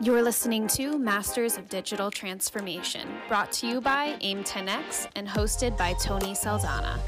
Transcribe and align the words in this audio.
You're 0.00 0.22
listening 0.22 0.68
to 0.68 0.96
Masters 0.96 1.58
of 1.58 1.68
Digital 1.68 2.08
Transformation, 2.08 3.08
brought 3.26 3.50
to 3.52 3.66
you 3.66 3.80
by 3.80 4.16
AIM 4.20 4.44
10X 4.44 5.08
and 5.16 5.26
hosted 5.26 5.76
by 5.76 5.94
Tony 5.94 6.34
Saldanha. 6.34 7.00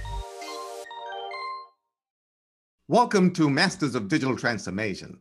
Welcome 2.88 3.32
to 3.34 3.48
Masters 3.48 3.94
of 3.94 4.08
Digital 4.08 4.36
Transformation, 4.36 5.20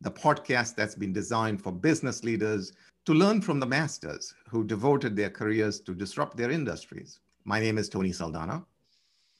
the 0.00 0.10
podcast 0.10 0.76
that's 0.76 0.94
been 0.94 1.12
designed 1.12 1.62
for 1.62 1.70
business 1.70 2.24
leaders 2.24 2.72
to 3.04 3.12
learn 3.12 3.42
from 3.42 3.60
the 3.60 3.66
masters 3.66 4.32
who 4.48 4.64
devoted 4.64 5.14
their 5.14 5.28
careers 5.28 5.80
to 5.80 5.94
disrupt 5.94 6.38
their 6.38 6.50
industries. 6.50 7.20
My 7.44 7.60
name 7.60 7.76
is 7.76 7.90
Tony 7.90 8.10
Saldanha. 8.10 8.64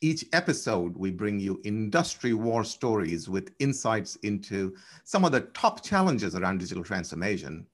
Each 0.02 0.24
episode, 0.32 0.96
we 0.96 1.10
bring 1.10 1.38
you 1.38 1.60
industry 1.62 2.32
war 2.32 2.64
stories 2.64 3.28
with 3.28 3.52
insights 3.58 4.16
into 4.22 4.74
some 5.04 5.26
of 5.26 5.32
the 5.32 5.42
top 5.52 5.84
challenges 5.84 6.34
around 6.34 6.58
digital 6.58 6.82
transformation, 6.82 7.66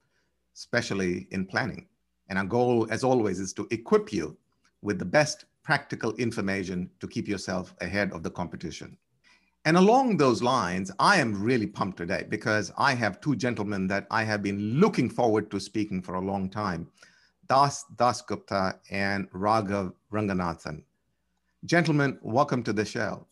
especially 0.52 1.28
in 1.30 1.47
planning. 1.47 1.86
And 2.28 2.36
our 2.36 2.45
goal, 2.45 2.88
as 2.91 3.05
always, 3.05 3.38
is 3.38 3.52
to 3.52 3.69
equip 3.70 4.12
you 4.12 4.36
with 4.83 4.98
the 4.98 5.05
best 5.05 5.45
practical 5.62 6.14
information 6.14 6.91
to 6.98 7.06
keep 7.06 7.28
yourself 7.28 7.77
ahead 7.80 8.12
of 8.12 8.24
the 8.24 8.30
competition. 8.30 8.97
And 9.64 9.77
along 9.77 10.16
those 10.16 10.42
lines, 10.42 10.91
I 10.98 11.19
am 11.19 11.41
really 11.41 11.69
pumped 11.69 11.98
today 11.98 12.27
because 12.28 12.72
I 12.77 12.95
have 12.95 13.20
two 13.20 13.36
gentlemen 13.36 13.86
that 13.86 14.08
I 14.11 14.24
have 14.24 14.42
been 14.42 14.80
looking 14.80 15.08
forward 15.08 15.48
to 15.52 15.61
speaking 15.61 16.02
for 16.02 16.16
a 16.16 16.20
long 16.20 16.50
time 16.50 16.88
Das 17.48 17.84
Dasgupta 17.95 18.80
and 18.91 19.30
Raghav 19.30 19.92
Ranganathan. 20.12 20.83
Gentlemen, 21.65 22.19
welcome 22.23 22.62
to 22.62 22.73
the 22.73 22.84
show. 22.84 23.27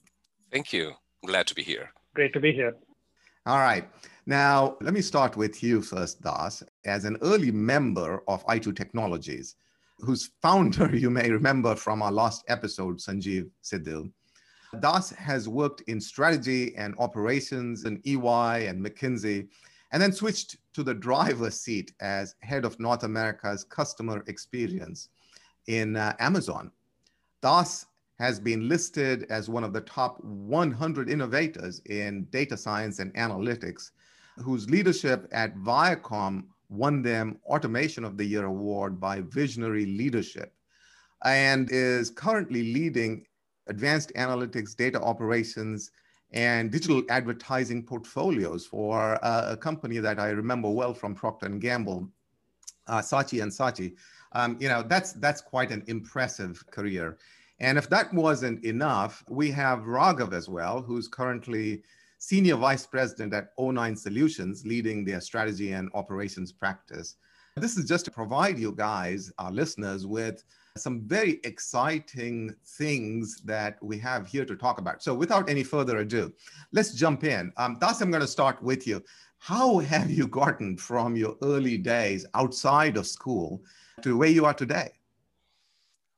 Thank 0.50 0.72
you. 0.72 0.92
Glad 1.26 1.46
to 1.46 1.54
be 1.54 1.62
here. 1.62 1.90
Great 2.14 2.32
to 2.32 2.40
be 2.40 2.52
here. 2.52 2.74
All 3.46 3.58
right. 3.58 3.88
Now, 4.26 4.76
let 4.80 4.94
me 4.94 5.02
start 5.02 5.36
with 5.36 5.62
you 5.62 5.82
first, 5.82 6.22
Das. 6.22 6.62
As 6.84 7.04
an 7.04 7.18
early 7.22 7.50
member 7.50 8.22
of 8.26 8.44
i2 8.46 8.74
Technologies, 8.74 9.56
whose 9.98 10.30
founder 10.40 10.96
you 10.96 11.10
may 11.10 11.30
remember 11.30 11.74
from 11.76 12.02
our 12.02 12.10
last 12.10 12.44
episode, 12.48 12.98
Sanjiv 12.98 13.50
Sidhu, 13.62 14.10
Das 14.80 15.10
has 15.10 15.48
worked 15.48 15.82
in 15.82 16.00
strategy 16.00 16.74
and 16.76 16.94
operations 16.98 17.84
in 17.84 18.00
EY 18.04 18.66
and 18.66 18.84
McKinsey, 18.84 19.46
and 19.92 20.02
then 20.02 20.12
switched 20.12 20.56
to 20.72 20.82
the 20.82 20.94
driver's 20.94 21.60
seat 21.60 21.92
as 22.00 22.34
head 22.40 22.64
of 22.64 22.80
North 22.80 23.04
America's 23.04 23.62
customer 23.62 24.24
experience 24.26 25.10
in 25.68 25.94
uh, 25.94 26.14
Amazon. 26.18 26.72
Das 27.42 27.86
has 28.18 28.38
been 28.38 28.68
listed 28.68 29.26
as 29.30 29.48
one 29.48 29.64
of 29.64 29.72
the 29.72 29.80
top 29.80 30.22
100 30.22 31.10
innovators 31.10 31.80
in 31.86 32.24
data 32.30 32.56
science 32.56 32.98
and 32.98 33.12
analytics, 33.14 33.90
whose 34.38 34.70
leadership 34.70 35.28
at 35.32 35.56
Viacom 35.56 36.44
won 36.68 37.02
them 37.02 37.38
Automation 37.46 38.04
of 38.04 38.16
the 38.16 38.24
Year 38.24 38.44
award 38.44 39.00
by 39.00 39.20
Visionary 39.20 39.86
Leadership, 39.86 40.54
and 41.24 41.68
is 41.70 42.10
currently 42.10 42.72
leading 42.72 43.26
advanced 43.66 44.12
analytics, 44.14 44.76
data 44.76 45.00
operations, 45.00 45.90
and 46.32 46.70
digital 46.70 47.02
advertising 47.08 47.82
portfolios 47.84 48.66
for 48.66 49.24
uh, 49.24 49.52
a 49.52 49.56
company 49.56 49.98
that 49.98 50.18
I 50.18 50.30
remember 50.30 50.68
well 50.68 50.92
from 50.92 51.14
Procter 51.14 51.46
and 51.46 51.60
Gamble, 51.60 52.08
uh, 52.88 52.98
Saatchi 52.98 53.42
and 53.42 53.52
Saatchi. 53.52 53.94
Um, 54.32 54.56
you 54.60 54.68
know, 54.68 54.82
that's 54.82 55.12
that's 55.12 55.40
quite 55.40 55.70
an 55.70 55.84
impressive 55.86 56.64
career. 56.70 57.18
And 57.60 57.78
if 57.78 57.88
that 57.90 58.12
wasn't 58.12 58.64
enough, 58.64 59.24
we 59.28 59.50
have 59.52 59.80
Raghav 59.80 60.32
as 60.32 60.48
well, 60.48 60.82
who's 60.82 61.08
currently 61.08 61.82
Senior 62.18 62.56
Vice 62.56 62.86
President 62.86 63.32
at 63.32 63.56
O9 63.58 63.96
Solutions, 63.98 64.64
leading 64.66 65.04
their 65.04 65.20
strategy 65.20 65.72
and 65.72 65.90
operations 65.94 66.52
practice. 66.52 67.16
This 67.56 67.76
is 67.76 67.86
just 67.86 68.04
to 68.06 68.10
provide 68.10 68.58
you 68.58 68.72
guys, 68.72 69.30
our 69.38 69.52
listeners, 69.52 70.06
with 70.06 70.42
some 70.76 71.02
very 71.02 71.38
exciting 71.44 72.52
things 72.66 73.40
that 73.44 73.80
we 73.80 73.96
have 73.98 74.26
here 74.26 74.44
to 74.44 74.56
talk 74.56 74.78
about. 74.78 75.04
So, 75.04 75.14
without 75.14 75.48
any 75.48 75.62
further 75.62 75.98
ado, 75.98 76.32
let's 76.72 76.94
jump 76.94 77.22
in. 77.22 77.52
Um, 77.56 77.78
Das, 77.80 78.00
I'm 78.00 78.10
going 78.10 78.22
to 78.22 78.26
start 78.26 78.60
with 78.60 78.86
you. 78.86 79.04
How 79.38 79.78
have 79.78 80.10
you 80.10 80.26
gotten 80.26 80.76
from 80.76 81.14
your 81.14 81.36
early 81.42 81.78
days 81.78 82.26
outside 82.34 82.96
of 82.96 83.06
school 83.06 83.62
to 84.02 84.16
where 84.16 84.30
you 84.30 84.46
are 84.46 84.54
today? 84.54 84.90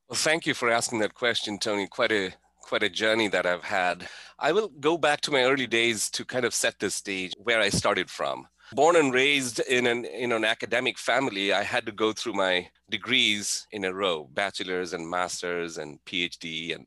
Well, 0.08 0.16
thank 0.16 0.46
you 0.46 0.54
for 0.54 0.70
asking 0.70 1.00
that 1.00 1.14
question, 1.14 1.58
Tony. 1.58 1.88
Quite 1.88 2.12
a 2.12 2.32
quite 2.60 2.84
a 2.84 2.88
journey 2.88 3.26
that 3.28 3.44
I've 3.44 3.64
had. 3.64 4.08
I 4.38 4.52
will 4.52 4.68
go 4.68 4.96
back 4.96 5.20
to 5.22 5.32
my 5.32 5.42
early 5.42 5.66
days 5.66 6.10
to 6.10 6.24
kind 6.24 6.44
of 6.44 6.54
set 6.54 6.78
the 6.78 6.90
stage 6.90 7.32
where 7.38 7.60
I 7.60 7.70
started 7.70 8.08
from. 8.08 8.46
Born 8.72 8.94
and 8.94 9.12
raised 9.12 9.58
in 9.60 9.86
an 9.88 10.04
in 10.04 10.30
an 10.30 10.44
academic 10.44 10.96
family, 10.96 11.52
I 11.52 11.64
had 11.64 11.86
to 11.86 11.92
go 11.92 12.12
through 12.12 12.34
my 12.34 12.68
degrees 12.88 13.66
in 13.72 13.84
a 13.84 13.92
row, 13.92 14.28
bachelor's 14.32 14.92
and 14.92 15.10
master's 15.10 15.76
and 15.76 15.98
PhD 16.04 16.72
and 16.76 16.86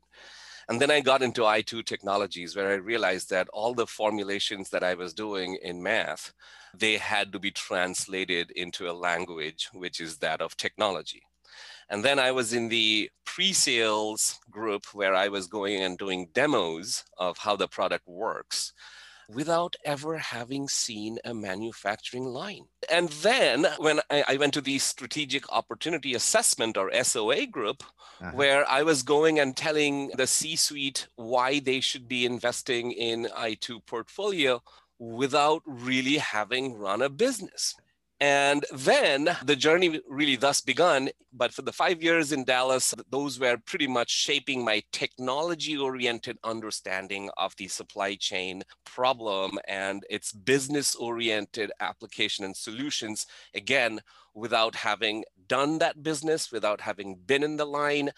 and 0.70 0.80
then 0.80 0.90
I 0.90 1.00
got 1.00 1.20
into 1.20 1.42
i2 1.42 1.84
technologies 1.84 2.56
where 2.56 2.70
I 2.70 2.76
realized 2.76 3.28
that 3.30 3.48
all 3.52 3.74
the 3.74 3.86
formulations 3.86 4.70
that 4.70 4.84
I 4.84 4.94
was 4.94 5.12
doing 5.12 5.58
in 5.62 5.82
math, 5.82 6.32
they 6.74 6.96
had 6.96 7.32
to 7.32 7.38
be 7.38 7.50
translated 7.50 8.50
into 8.52 8.88
a 8.88 8.92
language 9.08 9.68
which 9.74 10.00
is 10.00 10.18
that 10.18 10.40
of 10.40 10.56
technology. 10.56 11.22
And 11.90 12.04
then 12.04 12.18
I 12.18 12.30
was 12.30 12.52
in 12.52 12.68
the 12.68 13.10
pre 13.26 13.52
sales 13.52 14.38
group 14.50 14.86
where 14.94 15.14
I 15.14 15.28
was 15.28 15.48
going 15.48 15.82
and 15.82 15.98
doing 15.98 16.28
demos 16.32 17.04
of 17.18 17.38
how 17.38 17.56
the 17.56 17.68
product 17.68 18.06
works 18.06 18.72
without 19.34 19.76
ever 19.84 20.18
having 20.18 20.68
seen 20.68 21.18
a 21.24 21.34
manufacturing 21.34 22.24
line. 22.24 22.64
And 22.90 23.08
then 23.08 23.66
when 23.78 24.00
I, 24.10 24.24
I 24.28 24.36
went 24.36 24.54
to 24.54 24.60
the 24.60 24.78
strategic 24.78 25.50
opportunity 25.52 26.14
assessment 26.14 26.76
or 26.76 26.92
SOA 27.02 27.46
group, 27.46 27.82
uh-huh. 28.20 28.32
where 28.34 28.68
I 28.68 28.82
was 28.82 29.02
going 29.02 29.38
and 29.38 29.56
telling 29.56 30.08
the 30.16 30.26
C 30.26 30.56
suite 30.56 31.08
why 31.16 31.60
they 31.60 31.80
should 31.80 32.08
be 32.08 32.26
investing 32.26 32.92
in 32.92 33.28
i2 33.36 33.84
portfolio 33.86 34.62
without 34.98 35.62
really 35.64 36.18
having 36.18 36.74
run 36.74 37.00
a 37.02 37.08
business. 37.08 37.74
And 38.20 38.66
then 38.70 39.34
the 39.44 39.56
journey 39.56 39.98
really 40.06 40.36
thus 40.36 40.60
begun. 40.60 41.08
But 41.32 41.54
for 41.54 41.62
the 41.62 41.72
five 41.72 42.02
years 42.02 42.32
in 42.32 42.44
Dallas, 42.44 42.94
those 43.10 43.40
were 43.40 43.56
pretty 43.64 43.86
much 43.86 44.10
shaping 44.10 44.62
my 44.62 44.82
technology 44.92 45.78
oriented 45.78 46.36
understanding 46.44 47.30
of 47.38 47.56
the 47.56 47.68
supply 47.68 48.16
chain 48.16 48.62
problem 48.84 49.58
and 49.66 50.04
its 50.10 50.32
business 50.32 50.94
oriented 50.94 51.72
application 51.80 52.44
and 52.44 52.54
solutions. 52.54 53.26
Again, 53.54 54.00
without 54.34 54.74
having 54.74 55.24
done 55.46 55.78
that 55.78 56.02
business, 56.02 56.52
without 56.52 56.82
having 56.82 57.16
been 57.26 57.42
in 57.42 57.56
the 57.56 57.64
line. 57.64 58.10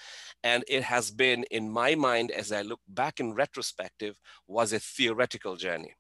And 0.42 0.64
it 0.68 0.82
has 0.82 1.12
been, 1.12 1.44
in 1.44 1.70
my 1.70 1.94
mind, 1.94 2.32
as 2.32 2.50
I 2.50 2.62
look 2.62 2.80
back 2.88 3.20
in 3.20 3.34
retrospective, 3.34 4.20
was 4.48 4.72
a 4.72 4.80
theoretical 4.80 5.54
journey. 5.54 5.94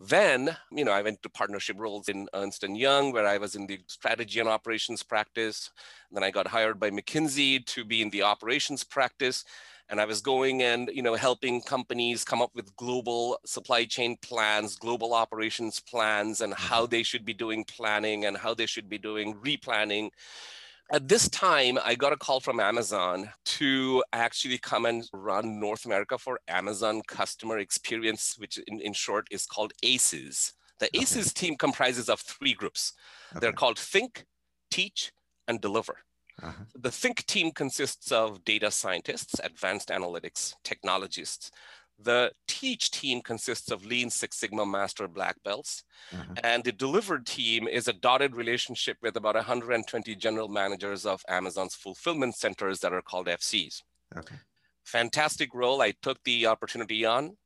Then, 0.00 0.56
you 0.70 0.84
know, 0.84 0.92
I 0.92 1.02
went 1.02 1.22
to 1.22 1.28
partnership 1.28 1.76
roles 1.78 2.08
in 2.08 2.28
Ernst 2.32 2.62
& 2.62 2.68
Young, 2.68 3.12
where 3.12 3.26
I 3.26 3.38
was 3.38 3.56
in 3.56 3.66
the 3.66 3.80
strategy 3.88 4.38
and 4.38 4.48
operations 4.48 5.02
practice. 5.02 5.70
Then 6.12 6.22
I 6.22 6.30
got 6.30 6.46
hired 6.46 6.78
by 6.78 6.90
McKinsey 6.90 7.66
to 7.66 7.84
be 7.84 8.00
in 8.00 8.10
the 8.10 8.22
operations 8.22 8.84
practice. 8.84 9.44
And 9.88 10.00
I 10.00 10.04
was 10.04 10.20
going 10.20 10.62
and, 10.62 10.90
you 10.92 11.02
know, 11.02 11.14
helping 11.14 11.62
companies 11.62 12.22
come 12.22 12.42
up 12.42 12.54
with 12.54 12.76
global 12.76 13.38
supply 13.44 13.86
chain 13.86 14.18
plans, 14.22 14.76
global 14.76 15.14
operations 15.14 15.80
plans, 15.80 16.42
and 16.42 16.54
how 16.54 16.82
mm-hmm. 16.82 16.90
they 16.90 17.02
should 17.02 17.24
be 17.24 17.32
doing 17.34 17.64
planning 17.64 18.26
and 18.26 18.36
how 18.36 18.54
they 18.54 18.66
should 18.66 18.88
be 18.88 18.98
doing 18.98 19.34
replanning 19.36 20.10
at 20.90 21.08
this 21.08 21.28
time, 21.28 21.78
I 21.84 21.94
got 21.94 22.12
a 22.12 22.16
call 22.16 22.40
from 22.40 22.60
Amazon 22.60 23.30
to 23.44 24.02
actually 24.12 24.58
come 24.58 24.86
and 24.86 25.08
run 25.12 25.60
North 25.60 25.84
America 25.84 26.16
for 26.16 26.40
Amazon 26.48 27.02
Customer 27.06 27.58
Experience, 27.58 28.36
which 28.38 28.58
in, 28.66 28.80
in 28.80 28.92
short 28.92 29.26
is 29.30 29.46
called 29.46 29.72
ACES. 29.82 30.54
The 30.78 30.86
okay. 30.86 31.00
ACES 31.00 31.32
team 31.34 31.56
comprises 31.56 32.08
of 32.08 32.20
three 32.20 32.54
groups. 32.54 32.94
Okay. 33.32 33.40
They're 33.40 33.52
called 33.52 33.78
Think, 33.78 34.24
Teach, 34.70 35.12
and 35.46 35.60
Deliver. 35.60 35.98
Uh-huh. 36.42 36.64
The 36.74 36.90
Think 36.90 37.26
team 37.26 37.50
consists 37.50 38.12
of 38.12 38.44
data 38.44 38.70
scientists, 38.70 39.40
advanced 39.42 39.88
analytics, 39.88 40.54
technologists, 40.64 41.50
the 41.98 42.30
teach 42.46 42.90
team 42.90 43.20
consists 43.20 43.70
of 43.70 43.84
Lean 43.84 44.08
Six 44.10 44.36
Sigma 44.36 44.64
Master 44.64 45.08
Black 45.08 45.36
Belts. 45.42 45.82
Mm-hmm. 46.12 46.34
And 46.44 46.62
the 46.62 46.72
delivered 46.72 47.26
team 47.26 47.66
is 47.66 47.88
a 47.88 47.92
dotted 47.92 48.36
relationship 48.36 48.98
with 49.02 49.16
about 49.16 49.34
120 49.34 50.14
general 50.14 50.48
managers 50.48 51.04
of 51.04 51.24
Amazon's 51.28 51.74
fulfillment 51.74 52.36
centers 52.36 52.80
that 52.80 52.92
are 52.92 53.02
called 53.02 53.26
FCs. 53.26 53.82
Okay. 54.16 54.36
Fantastic 54.84 55.52
role. 55.52 55.82
I 55.82 55.92
took 56.02 56.22
the 56.24 56.46
opportunity 56.46 57.04
on. 57.04 57.36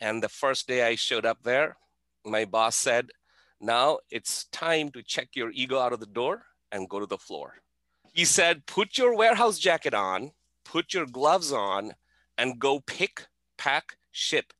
And 0.00 0.22
the 0.22 0.28
first 0.28 0.68
day 0.68 0.86
I 0.86 0.94
showed 0.94 1.26
up 1.26 1.42
there, 1.42 1.76
my 2.24 2.44
boss 2.44 2.76
said, 2.76 3.10
Now 3.60 3.98
it's 4.10 4.44
time 4.52 4.90
to 4.90 5.02
check 5.02 5.30
your 5.34 5.50
ego 5.50 5.78
out 5.80 5.92
of 5.92 6.00
the 6.00 6.06
door 6.06 6.44
and 6.70 6.88
go 6.88 7.00
to 7.00 7.06
the 7.06 7.18
floor. 7.18 7.54
He 8.12 8.24
said, 8.24 8.66
Put 8.66 8.96
your 8.96 9.16
warehouse 9.16 9.58
jacket 9.58 9.92
on, 9.92 10.30
put 10.64 10.94
your 10.94 11.06
gloves 11.06 11.52
on, 11.52 11.94
and 12.36 12.60
go 12.60 12.80
pick 12.80 13.26
pack, 13.58 13.98
ship 14.12 14.52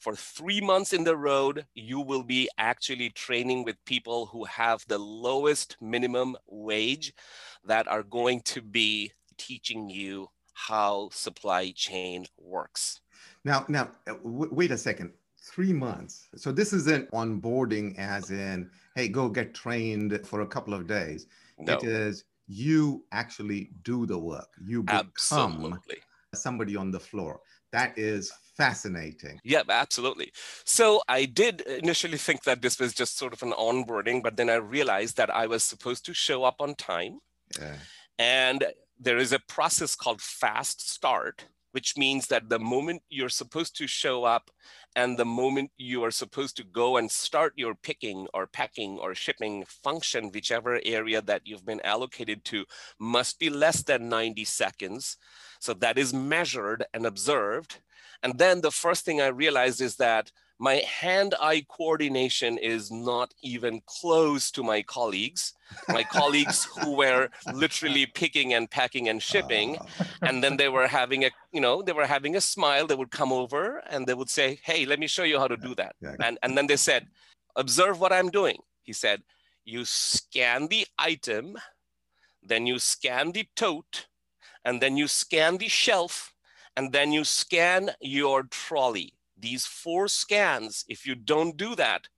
for 0.00 0.16
three 0.16 0.62
months 0.62 0.92
in 0.94 1.04
the 1.04 1.16
road, 1.16 1.66
you 1.74 2.00
will 2.00 2.22
be 2.22 2.48
actually 2.56 3.10
training 3.10 3.64
with 3.64 3.84
people 3.84 4.26
who 4.26 4.44
have 4.44 4.84
the 4.88 4.98
lowest 4.98 5.76
minimum 5.80 6.36
wage 6.48 7.12
that 7.64 7.86
are 7.86 8.02
going 8.02 8.40
to 8.40 8.62
be 8.62 9.12
teaching 9.36 9.90
you 9.90 10.28
how 10.54 11.10
supply 11.12 11.70
chain 11.76 12.24
works. 12.38 13.02
Now, 13.44 13.66
now, 13.68 13.90
uh, 14.06 14.14
w- 14.14 14.52
wait 14.52 14.70
a 14.70 14.78
second. 14.78 15.12
Three 15.42 15.72
months. 15.72 16.28
So 16.36 16.52
this 16.52 16.72
isn't 16.72 17.10
onboarding, 17.12 17.98
as 17.98 18.30
in, 18.30 18.70
hey, 18.94 19.08
go 19.08 19.28
get 19.28 19.54
trained 19.54 20.26
for 20.26 20.42
a 20.42 20.46
couple 20.46 20.74
of 20.74 20.86
days. 20.86 21.26
No. 21.58 21.74
It 21.74 21.84
is 21.84 22.24
you 22.46 23.04
actually 23.12 23.70
do 23.84 24.06
the 24.06 24.18
work. 24.18 24.48
You 24.64 24.82
become 24.82 25.06
Absolutely. 25.06 25.98
somebody 26.34 26.76
on 26.76 26.90
the 26.90 27.00
floor. 27.00 27.40
That 27.72 27.96
is 27.96 28.32
fascinating. 28.56 29.40
Yeah, 29.44 29.62
absolutely. 29.68 30.32
So 30.64 31.02
I 31.08 31.24
did 31.24 31.62
initially 31.62 32.18
think 32.18 32.42
that 32.44 32.62
this 32.62 32.78
was 32.78 32.92
just 32.92 33.16
sort 33.16 33.32
of 33.32 33.42
an 33.42 33.52
onboarding, 33.52 34.22
but 34.22 34.36
then 34.36 34.50
I 34.50 34.56
realized 34.56 35.16
that 35.16 35.34
I 35.34 35.46
was 35.46 35.64
supposed 35.64 36.04
to 36.06 36.14
show 36.14 36.44
up 36.44 36.56
on 36.60 36.74
time. 36.74 37.20
Yeah. 37.58 37.76
And 38.18 38.66
there 38.98 39.16
is 39.16 39.32
a 39.32 39.38
process 39.48 39.96
called 39.96 40.20
fast 40.20 40.90
start, 40.90 41.46
which 41.72 41.96
means 41.96 42.26
that 42.28 42.48
the 42.48 42.58
moment 42.58 43.02
you're 43.08 43.28
supposed 43.28 43.76
to 43.76 43.86
show 43.86 44.24
up 44.24 44.50
and 44.96 45.16
the 45.16 45.24
moment 45.24 45.70
you 45.76 46.02
are 46.02 46.10
supposed 46.10 46.56
to 46.56 46.64
go 46.64 46.96
and 46.96 47.10
start 47.10 47.52
your 47.56 47.74
picking 47.74 48.26
or 48.34 48.46
packing 48.46 48.98
or 48.98 49.14
shipping 49.14 49.64
function, 49.64 50.30
whichever 50.30 50.80
area 50.84 51.22
that 51.22 51.42
you've 51.44 51.66
been 51.66 51.80
allocated 51.82 52.44
to, 52.44 52.64
must 52.98 53.38
be 53.38 53.50
less 53.50 53.82
than 53.82 54.08
90 54.08 54.44
seconds. 54.44 55.16
So 55.60 55.74
that 55.74 55.98
is 55.98 56.12
measured 56.12 56.84
and 56.92 57.06
observed. 57.06 57.78
And 58.22 58.38
then 58.38 58.60
the 58.60 58.70
first 58.70 59.04
thing 59.04 59.20
I 59.20 59.28
realized 59.28 59.80
is 59.80 59.96
that 59.96 60.32
my 60.60 60.82
hand-eye 61.00 61.64
coordination 61.70 62.58
is 62.58 62.90
not 62.90 63.32
even 63.42 63.80
close 63.86 64.50
to 64.50 64.62
my 64.62 64.82
colleagues. 64.82 65.54
My 65.88 66.02
colleagues 66.02 66.64
who 66.78 66.96
were 66.96 67.30
literally 67.54 68.04
picking 68.04 68.52
and 68.52 68.70
packing 68.70 69.08
and 69.08 69.22
shipping 69.22 69.78
oh. 69.80 70.06
and 70.20 70.44
then 70.44 70.58
they 70.58 70.68
were 70.68 70.86
having 70.86 71.24
a 71.24 71.30
you 71.50 71.62
know 71.62 71.80
they 71.80 71.92
were 71.92 72.06
having 72.06 72.36
a 72.36 72.42
smile. 72.42 72.86
They 72.86 72.94
would 72.94 73.10
come 73.10 73.32
over 73.32 73.82
and 73.88 74.06
they 74.06 74.12
would 74.12 74.28
say 74.28 74.60
hey 74.62 74.84
let 74.84 75.00
me 75.00 75.06
show 75.06 75.22
you 75.22 75.38
how 75.38 75.48
to 75.48 75.56
do 75.56 75.74
that. 75.76 75.96
and, 76.22 76.38
and 76.42 76.58
then 76.58 76.66
they 76.66 76.76
said 76.76 77.06
observe 77.56 77.98
what 77.98 78.12
i'm 78.12 78.28
doing. 78.28 78.58
He 78.82 78.92
said 78.92 79.22
you 79.64 79.86
scan 79.86 80.68
the 80.68 80.86
item 80.98 81.56
then 82.42 82.66
you 82.66 82.78
scan 82.78 83.32
the 83.32 83.46
tote 83.56 84.06
and 84.64 84.80
then 84.82 84.96
you 84.96 85.08
scan 85.08 85.58
the 85.58 85.68
shelf 85.68 86.34
and 86.76 86.92
then 86.92 87.12
you 87.12 87.24
scan 87.24 87.90
your 88.00 88.42
trolley 88.44 89.14
these 89.40 89.66
four 89.66 90.08
scans, 90.08 90.84
if 90.88 91.06
you 91.06 91.14
don't 91.14 91.56
do 91.56 91.74
that, 91.76 92.08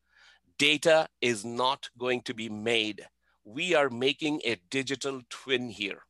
data 0.58 1.08
is 1.20 1.44
not 1.44 1.88
going 1.98 2.22
to 2.22 2.34
be 2.34 2.48
made. 2.48 3.06
We 3.44 3.74
are 3.74 3.90
making 3.90 4.40
a 4.44 4.56
digital 4.70 5.22
twin 5.28 5.70
here. 5.70 6.02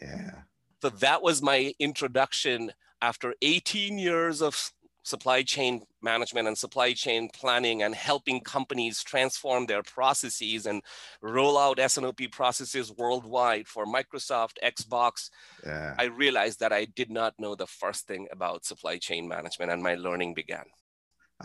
Yeah. 0.00 0.42
So 0.82 0.88
that 0.90 1.22
was 1.22 1.42
my 1.42 1.74
introduction 1.78 2.72
after 3.02 3.34
18 3.42 3.98
years 3.98 4.42
of 4.42 4.72
supply 5.02 5.42
chain 5.42 5.82
management 6.02 6.46
and 6.46 6.56
supply 6.56 6.92
chain 6.92 7.28
planning 7.32 7.82
and 7.82 7.94
helping 7.94 8.40
companies 8.40 9.02
transform 9.02 9.66
their 9.66 9.82
processes 9.82 10.66
and 10.66 10.82
roll 11.22 11.58
out 11.58 11.78
S&OP 11.78 12.20
processes 12.30 12.92
worldwide 12.96 13.66
for 13.66 13.86
Microsoft, 13.86 14.54
Xbox, 14.62 15.30
yeah. 15.64 15.94
I 15.98 16.04
realized 16.04 16.60
that 16.60 16.72
I 16.72 16.84
did 16.84 17.10
not 17.10 17.34
know 17.38 17.54
the 17.54 17.66
first 17.66 18.06
thing 18.06 18.28
about 18.32 18.64
supply 18.64 18.98
chain 18.98 19.26
management 19.28 19.70
and 19.70 19.82
my 19.82 19.94
learning 19.94 20.34
began. 20.34 20.64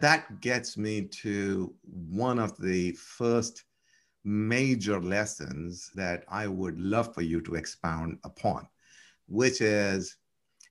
That 0.02 0.42
gets 0.42 0.78
me 0.78 1.04
to 1.22 1.74
one 1.84 2.40
of 2.40 2.60
the 2.60 2.92
first 2.94 3.64
major 4.26 5.00
lessons 5.00 5.90
that 5.96 6.26
I 6.28 6.48
would 6.48 6.78
love 6.80 7.14
for 7.14 7.22
you 7.22 7.40
to 7.42 7.56
expound 7.56 8.18
upon, 8.26 8.68
which 9.28 9.62
is 9.62 10.18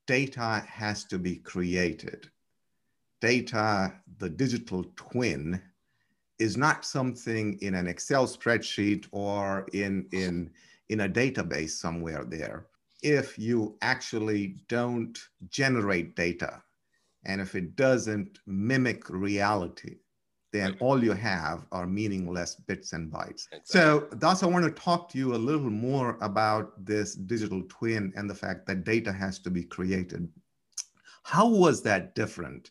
data 0.07 0.63
has 0.69 1.05
to 1.05 1.19
be 1.19 1.37
created 1.37 2.29
data, 3.25 3.91
the 4.19 4.29
digital 4.29 4.85
twin, 4.97 5.59
is 6.39 6.59
not 6.59 6.85
something 6.85 7.59
in 7.63 7.75
an 7.75 7.87
Excel 7.87 8.27
spreadsheet 8.27 9.07
or 9.13 9.67
in, 9.73 10.07
in, 10.13 10.51
in 10.91 11.01
a 11.01 11.09
database 11.09 11.71
somewhere 11.71 12.25
there. 12.25 12.67
If 13.03 13.39
you 13.39 13.79
actually 13.81 14.57
don't 14.69 15.19
generate 15.49 16.17
data 16.17 16.63
and 17.25 17.41
if 17.41 17.55
it 17.55 17.77
doesn't 17.77 18.41
mimic 18.47 19.09
reality, 19.09 19.97
then 20.53 20.77
all 20.81 21.03
you 21.03 21.13
have 21.13 21.67
are 21.73 21.87
meaningless 21.87 22.57
bits 22.57 22.93
and 22.93 23.11
bytes. 23.11 23.47
Exactly. 23.53 23.61
So, 23.65 24.09
Das, 24.19 24.43
I 24.43 24.47
want 24.47 24.67
to 24.67 24.83
talk 24.83 25.09
to 25.11 25.19
you 25.19 25.35
a 25.35 25.45
little 25.51 25.71
more 25.71 26.19
about 26.21 26.85
this 26.85 27.15
digital 27.15 27.63
twin 27.71 28.13
and 28.17 28.29
the 28.29 28.35
fact 28.35 28.67
that 28.67 28.85
data 28.85 29.13
has 29.13 29.39
to 29.41 29.51
be 29.51 29.65
created. 29.65 30.29
How 31.23 31.49
was 31.49 31.83
that 31.85 32.15
different 32.15 32.71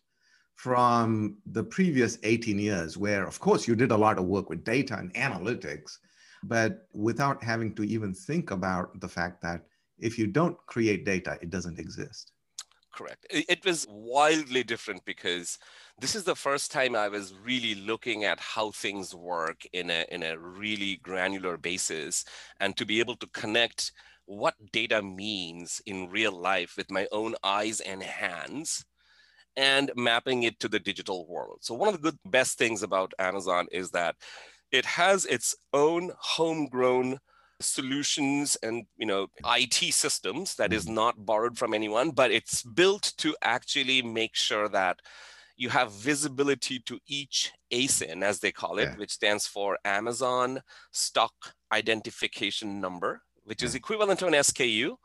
from 0.64 1.36
the 1.48 1.62
previous 1.62 2.18
18 2.24 2.58
years, 2.58 2.96
where, 2.98 3.28
of 3.28 3.38
course, 3.38 3.68
you 3.68 3.76
did 3.76 3.92
a 3.92 3.98
lot 3.98 4.18
of 4.18 4.24
work 4.24 4.50
with 4.50 4.64
data 4.64 4.96
and 4.98 5.14
analytics, 5.14 5.98
but 6.42 6.88
without 6.94 7.44
having 7.44 7.76
to 7.76 7.84
even 7.84 8.14
think 8.14 8.50
about 8.50 8.98
the 9.02 9.10
fact 9.10 9.42
that 9.42 9.66
if 10.00 10.18
you 10.18 10.26
don't 10.26 10.56
create 10.66 11.04
data, 11.04 11.38
it 11.42 11.50
doesn't 11.50 11.80
exist. 11.80 12.32
Correct. 12.94 13.28
It 13.30 13.66
was 13.66 13.86
wildly 13.90 14.64
different 14.64 15.04
because 15.04 15.60
this 16.00 16.16
is 16.16 16.24
the 16.24 16.34
first 16.48 16.72
time 16.72 16.96
I 16.96 17.10
was 17.10 17.34
really 17.44 17.76
looking 17.76 18.24
at 18.24 18.40
how 18.40 18.72
things 18.72 19.14
work 19.14 19.64
in 19.74 19.90
a, 19.90 20.06
in 20.10 20.24
a 20.24 20.40
really 20.40 20.96
granular 21.04 21.58
basis 21.58 22.24
and 22.62 22.78
to 22.78 22.86
be 22.86 23.02
able 23.02 23.18
to 23.18 23.28
connect 23.28 23.92
what 24.28 24.72
data 24.72 25.02
means 25.02 25.82
in 25.86 26.10
real 26.10 26.32
life 26.32 26.78
with 26.78 26.90
my 26.90 27.06
own 27.12 27.36
eyes 27.44 27.82
and 27.82 28.02
hands 28.02 28.86
and 29.56 29.92
mapping 29.96 30.44
it 30.44 30.60
to 30.60 30.68
the 30.68 30.80
digital 30.80 31.28
world. 31.28 31.60
So 31.62 31.74
one 31.74 31.88
of 31.88 31.96
the 31.96 32.12
good 32.12 32.20
best 32.26 32.58
things 32.58 32.84
about 32.84 33.14
Amazon 33.20 33.68
is 33.72 33.92
that 33.92 34.16
it 34.72 34.86
has 34.86 35.26
its 35.26 35.56
own 35.74 36.12
homegrown 36.18 37.20
solutions 37.60 38.58
and 38.62 38.86
you 38.98 39.06
know 39.06 39.28
IT 39.46 39.94
systems 39.94 40.56
that 40.56 40.74
is 40.74 40.86
mm-hmm. 40.86 40.96
not 40.96 41.26
borrowed 41.26 41.58
from 41.58 41.74
anyone, 41.74 42.12
but 42.12 42.32
it's 42.32 42.64
built 42.64 43.14
to 43.18 43.36
actually 43.42 44.02
make 44.02 44.36
sure 44.36 44.68
that 44.70 45.00
you 45.56 45.70
have 45.70 45.94
visibility 45.94 46.80
to 46.80 47.00
each 47.08 47.52
ASIN, 47.72 48.24
as 48.24 48.40
they 48.40 48.52
call 48.52 48.80
it, 48.80 48.90
yeah. 48.90 48.96
which 48.96 49.12
stands 49.12 49.46
for 49.46 49.78
Amazon 49.86 50.62
Stock 50.92 51.34
Identification 51.72 52.82
Number, 52.82 53.22
which 53.44 53.62
is 53.62 53.76
equivalent 53.76 54.20
to 54.20 54.28
an 54.28 54.34
SKU 54.34 54.96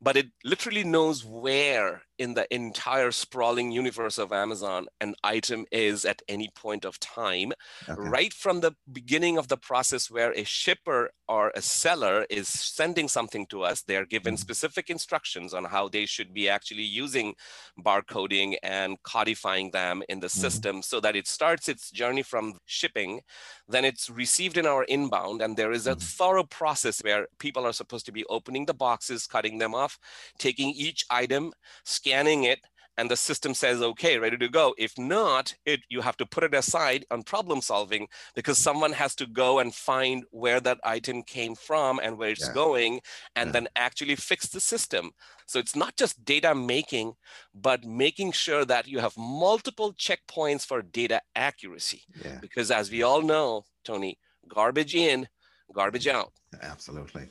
but 0.00 0.16
it 0.16 0.28
literally 0.44 0.84
knows 0.84 1.24
where 1.24 2.02
in 2.20 2.34
the 2.34 2.54
entire 2.54 3.10
sprawling 3.10 3.70
universe 3.70 4.18
of 4.18 4.30
Amazon 4.30 4.86
an 5.00 5.14
item 5.24 5.64
is 5.72 6.04
at 6.04 6.20
any 6.28 6.50
point 6.54 6.84
of 6.84 7.00
time, 7.00 7.50
okay. 7.88 7.98
right 7.98 8.34
from 8.34 8.60
the 8.60 8.72
beginning 8.92 9.38
of 9.38 9.48
the 9.48 9.56
process 9.56 10.10
where 10.10 10.32
a 10.32 10.44
shipper 10.44 11.10
or 11.28 11.50
a 11.54 11.62
seller 11.62 12.26
is 12.28 12.46
sending 12.46 13.08
something 13.08 13.46
to 13.46 13.62
us. 13.62 13.80
They're 13.82 14.04
given 14.04 14.34
mm-hmm. 14.34 14.40
specific 14.40 14.90
instructions 14.90 15.54
on 15.54 15.64
how 15.64 15.88
they 15.88 16.04
should 16.04 16.34
be 16.34 16.46
actually 16.46 16.82
using 16.82 17.34
barcoding 17.82 18.56
and 18.62 19.02
codifying 19.02 19.70
them 19.70 20.02
in 20.10 20.20
the 20.20 20.26
mm-hmm. 20.26 20.40
system 20.40 20.82
so 20.82 21.00
that 21.00 21.16
it 21.16 21.26
starts 21.26 21.70
its 21.70 21.90
journey 21.90 22.22
from 22.22 22.58
shipping, 22.66 23.20
then 23.66 23.86
it's 23.86 24.10
received 24.10 24.58
in 24.58 24.66
our 24.66 24.84
inbound, 24.84 25.40
and 25.40 25.56
there 25.56 25.72
is 25.72 25.86
a 25.86 25.92
mm-hmm. 25.92 26.00
thorough 26.00 26.44
process 26.44 27.00
where 27.00 27.26
people 27.38 27.64
are 27.64 27.72
supposed 27.72 28.04
to 28.06 28.12
be 28.12 28.26
opening 28.28 28.66
the 28.66 28.74
boxes, 28.74 29.26
cutting 29.26 29.56
them 29.56 29.74
off, 29.74 29.89
taking 30.38 30.70
each 30.70 31.04
item, 31.10 31.52
scanning 31.84 32.44
it, 32.44 32.60
and 33.00 33.10
the 33.10 33.16
system 33.16 33.54
says, 33.54 33.80
okay, 33.80 34.18
ready 34.18 34.36
to 34.36 34.48
go. 34.48 34.74
If 34.76 34.98
not, 34.98 35.54
it, 35.64 35.80
you 35.88 36.02
have 36.02 36.18
to 36.18 36.26
put 36.26 36.44
it 36.44 36.52
aside 36.52 37.06
on 37.10 37.22
problem 37.22 37.62
solving 37.62 38.08
because 38.34 38.58
someone 38.58 38.92
has 38.92 39.14
to 39.14 39.26
go 39.26 39.58
and 39.58 39.74
find 39.74 40.24
where 40.32 40.60
that 40.60 40.80
item 40.84 41.22
came 41.22 41.54
from 41.54 41.98
and 42.02 42.18
where 42.18 42.28
it's 42.28 42.48
yeah. 42.48 42.52
going 42.52 43.00
and 43.36 43.48
yeah. 43.48 43.52
then 43.52 43.68
actually 43.74 44.16
fix 44.16 44.48
the 44.48 44.60
system. 44.60 45.12
So 45.46 45.58
it's 45.58 45.74
not 45.74 45.96
just 45.96 46.26
data 46.26 46.54
making, 46.54 47.14
but 47.54 47.84
making 47.84 48.32
sure 48.32 48.66
that 48.66 48.86
you 48.86 48.98
have 48.98 49.16
multiple 49.16 49.94
checkpoints 49.94 50.66
for 50.66 50.82
data 50.82 51.22
accuracy. 51.34 52.02
Yeah. 52.22 52.36
Because 52.42 52.70
as 52.70 52.90
we 52.90 53.02
all 53.02 53.22
know, 53.22 53.64
Tony, 53.82 54.18
garbage 54.46 54.94
in, 54.94 55.26
garbage 55.72 56.06
out. 56.06 56.32
Absolutely. 56.60 57.28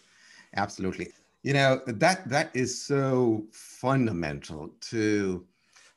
Absolutely 0.55 1.09
you 1.43 1.53
know 1.53 1.81
that 1.87 2.27
that 2.27 2.49
is 2.53 2.85
so 2.85 3.45
fundamental 3.51 4.69
to 4.81 5.45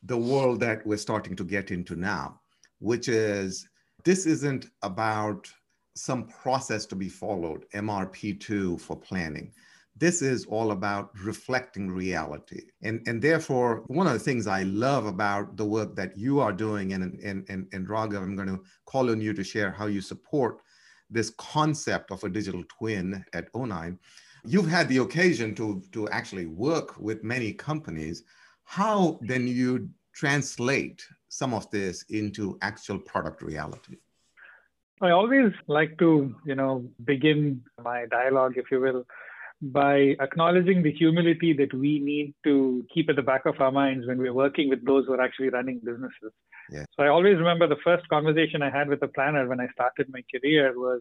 the 0.05 0.17
world 0.17 0.61
that 0.61 0.87
we're 0.87 0.97
starting 0.97 1.37
to 1.37 1.45
get 1.45 1.71
into 1.71 1.97
now 1.97 2.41
which 2.79 3.09
is 3.09 3.69
this 4.05 4.27
isn't 4.27 4.67
about 4.83 5.51
some 5.95 6.25
process 6.25 6.87
to 6.87 6.97
be 6.97 7.09
followed 7.09 7.65
mrp2 7.75 8.81
for 8.81 8.97
planning 8.97 9.53
this 9.97 10.23
is 10.23 10.47
all 10.47 10.71
about 10.71 11.11
reflecting 11.23 11.91
reality. 11.91 12.63
And, 12.83 13.03
and 13.07 13.21
therefore, 13.21 13.85
one 13.89 14.07
of 14.07 14.15
the 14.15 14.19
things 14.19 14.47
I 14.47 14.63
love 14.63 15.07
about 15.07 15.57
the 15.57 15.67
work 15.67 15.95
that 15.97 16.17
you 16.17 16.41
are 16.41 16.53
doing, 16.53 16.95
and, 16.95 17.21
and, 17.21 17.49
and, 17.49 17.69
and 17.73 17.87
Raghav, 17.87 18.23
I'm 18.23 18.35
going 18.35 18.49
to 18.49 18.63
call 18.87 19.11
on 19.11 19.21
you 19.21 19.35
to 19.35 19.45
share 19.45 19.71
how 19.71 19.87
you 19.87 20.01
support 20.01 20.63
this 21.11 21.31
concept 21.37 22.11
of 22.11 22.25
a 22.25 22.31
digital 22.31 22.65
twin 22.69 23.25
at 23.35 23.53
O9. 23.53 23.99
You've 24.45 24.69
had 24.69 24.89
the 24.89 24.99
occasion 24.99 25.55
to, 25.57 25.83
to 25.93 26.09
actually 26.09 26.47
work 26.47 26.99
with 26.99 27.23
many 27.23 27.53
companies. 27.53 28.25
How 28.65 29.19
then 29.23 29.47
you 29.47 29.89
translate 30.15 31.05
some 31.29 31.55
of 31.55 31.71
this 31.71 32.05
into 32.09 32.59
actual 32.61 32.99
product 32.99 33.43
reality? 33.43 33.97
I 35.01 35.11
always 35.11 35.53
like 35.67 35.99
to, 35.99 36.35
you 36.47 36.55
know, 36.55 36.89
begin 37.05 37.63
my 37.83 38.07
dialogue, 38.07 38.55
if 38.57 38.67
you 38.71 38.81
will, 38.81 39.05
by 39.61 40.17
acknowledging 40.21 40.83
the 40.83 40.93
humility 40.93 41.53
that 41.53 41.73
we 41.73 41.99
need 41.99 42.35
to 42.45 42.85
keep 42.93 43.09
at 43.09 43.17
the 43.17 43.23
back 43.23 43.47
of 43.47 43.61
our 43.61 43.73
minds 43.73 44.07
when 44.07 44.19
we're 44.19 44.35
working 44.35 44.69
with 44.69 44.85
those 44.85 45.07
who 45.07 45.15
are 45.15 45.21
actually 45.21 45.49
running 45.49 45.81
businesses. 45.85 46.33
Yeah. 46.71 46.85
So 46.97 47.05
I 47.05 47.09
always 47.09 47.37
remember 47.37 47.67
the 47.69 47.83
first 47.85 48.09
conversation 48.09 48.63
I 48.63 48.71
had 48.71 48.89
with 48.89 49.03
a 49.03 49.09
planner 49.09 49.49
when 49.49 49.61
I 49.61 49.69
started 49.73 50.09
my 50.11 50.23
career 50.33 50.73
was, 50.77 51.01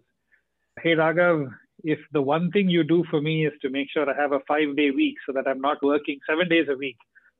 Hey, 0.79 0.91
Raghav, 0.91 1.51
if 1.83 1.99
the 2.11 2.21
one 2.21 2.51
thing 2.51 2.69
you 2.69 2.83
do 2.83 3.03
for 3.09 3.21
me 3.21 3.45
is 3.45 3.53
to 3.61 3.69
make 3.69 3.89
sure 3.91 4.09
I 4.09 4.19
have 4.19 4.31
a 4.31 4.39
five 4.47 4.75
day 4.75 4.91
week 4.91 5.15
so 5.25 5.33
that 5.33 5.47
I'm 5.47 5.61
not 5.61 5.81
working 5.83 6.19
seven 6.27 6.49
days 6.49 6.67
a 6.69 6.75
week, 6.75 6.97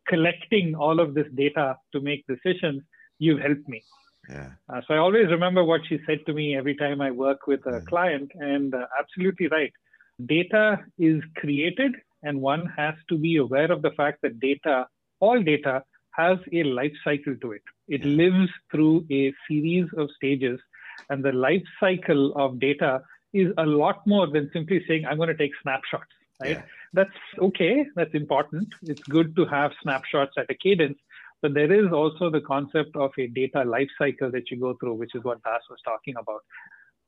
collecting 0.07 0.75
all 0.75 1.00
of 1.00 1.13
this 1.13 1.27
data 1.36 1.77
to 1.93 2.01
make 2.01 2.25
decisions, 2.27 2.83
you've 3.19 3.39
helped 3.39 3.67
me. 3.67 3.83
Yeah. 4.29 4.51
Uh, 4.69 4.81
so 4.88 4.93
I 4.93 4.98
always 4.98 5.27
remember 5.27 5.63
what 5.63 5.81
she 5.88 6.00
said 6.05 6.19
to 6.27 6.33
me 6.33 6.55
every 6.55 6.75
time 6.75 7.01
I 7.01 7.12
work 7.12 7.48
with 7.48 7.65
a 7.65 7.71
yeah. 7.71 7.79
client, 7.88 8.31
and 8.36 8.74
uh, 8.74 8.86
absolutely 9.00 9.48
right 9.48 9.74
data 10.25 10.79
is 10.98 11.21
created 11.38 11.95
and 12.24 12.41
one 12.41 12.65
has 12.77 12.93
to 13.10 13.17
be 13.17 13.38
aware 13.38 13.71
of 13.71 13.81
the 13.81 13.91
fact 13.91 14.21
that 14.21 14.39
data, 14.39 14.86
all 15.19 15.41
data, 15.41 15.83
has 16.12 16.38
a 16.53 16.63
life 16.63 16.93
cycle 17.03 17.36
to 17.41 17.53
it. 17.53 17.63
It 17.88 18.03
lives 18.05 18.50
through 18.69 19.05
a 19.12 19.33
series 19.48 19.88
of 19.98 20.10
stages, 20.15 20.60
and 21.10 21.24
the 21.24 21.31
life 21.31 21.63
cycle 21.79 22.33
of 22.36 22.60
data 22.60 23.01
is 23.33 23.51
a 23.57 23.65
lot 23.65 24.05
more 24.05 24.27
than 24.27 24.50
simply 24.53 24.83
saying, 24.88 25.05
I'm 25.05 25.17
going 25.17 25.29
to 25.29 25.38
take 25.38 25.51
snapshots, 25.61 26.11
right? 26.41 26.51
Yeah. 26.51 26.63
That's 26.93 27.09
okay, 27.39 27.85
that's 27.95 28.13
important. 28.13 28.67
It's 28.83 29.03
good 29.03 29.35
to 29.38 29.45
have 29.45 29.71
snapshots 29.81 30.33
at 30.38 30.50
a 30.50 30.55
cadence, 30.55 30.97
but 31.41 31.53
there 31.53 31.71
is 31.71 31.91
also 31.93 32.29
the 32.29 32.41
concept 32.41 32.95
of 32.95 33.11
a 33.17 33.27
data 33.27 33.63
life 33.63 33.89
cycle 33.97 34.29
that 34.31 34.51
you 34.51 34.59
go 34.59 34.75
through, 34.79 34.95
which 34.95 35.15
is 35.15 35.23
what 35.23 35.41
Das 35.43 35.61
was 35.69 35.79
talking 35.85 36.15
about. 36.17 36.41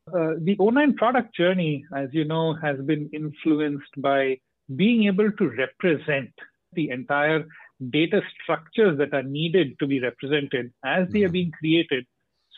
Uh, 0.07 0.35
the 0.39 0.55
O9 0.57 0.95
product 0.95 1.35
journey, 1.35 1.85
as 1.95 2.09
you 2.11 2.25
know, 2.25 2.53
has 2.55 2.79
been 2.81 3.09
influenced 3.13 3.91
by 3.97 4.37
being 4.75 5.05
able 5.05 5.31
to 5.31 5.49
represent 5.49 6.31
the 6.73 6.89
entire 6.89 7.45
data 7.89 8.21
structures 8.41 8.97
that 8.97 9.13
are 9.13 9.23
needed 9.23 9.77
to 9.79 9.87
be 9.87 9.99
represented 9.99 10.71
as 10.85 11.07
they 11.09 11.23
are 11.23 11.25
mm-hmm. 11.25 11.33
being 11.33 11.51
created 11.51 12.05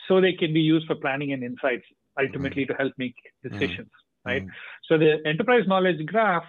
so 0.06 0.20
they 0.20 0.32
can 0.32 0.52
be 0.52 0.60
used 0.60 0.86
for 0.86 0.94
planning 0.94 1.32
and 1.32 1.42
insights 1.42 1.84
ultimately 2.20 2.64
mm-hmm. 2.64 2.72
to 2.72 2.82
help 2.82 2.92
make 2.98 3.16
decisions 3.42 3.88
mm-hmm. 3.88 4.28
right 4.28 4.46
so 4.88 4.98
the 4.98 5.16
enterprise 5.26 5.64
knowledge 5.66 6.04
graph 6.06 6.44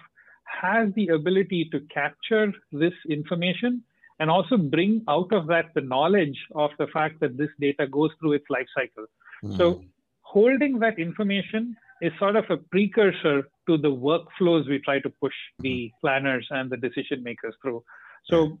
has 0.62 0.88
the 0.94 1.08
ability 1.08 1.68
to 1.72 1.80
capture 1.92 2.52
this 2.72 2.94
information 3.10 3.82
and 4.20 4.30
also 4.30 4.56
bring 4.56 5.02
out 5.08 5.32
of 5.32 5.46
that 5.46 5.66
the 5.74 5.80
knowledge 5.80 6.38
of 6.54 6.70
the 6.78 6.86
fact 6.88 7.20
that 7.20 7.36
this 7.36 7.50
data 7.60 7.86
goes 7.86 8.10
through 8.18 8.32
its 8.32 8.46
life 8.50 8.66
cycle 8.74 9.06
so 9.56 9.82
holding 10.22 10.78
that 10.78 10.98
information 10.98 11.76
is 12.00 12.12
sort 12.18 12.36
of 12.36 12.44
a 12.50 12.56
precursor 12.56 13.48
to 13.66 13.76
the 13.78 13.88
workflows 13.88 14.68
we 14.68 14.78
try 14.84 15.00
to 15.00 15.10
push 15.20 15.34
the 15.58 15.68
mm-hmm. 15.68 16.00
planners 16.00 16.46
and 16.50 16.70
the 16.70 16.76
decision 16.76 17.22
makers 17.22 17.54
through. 17.62 17.82
So 18.26 18.58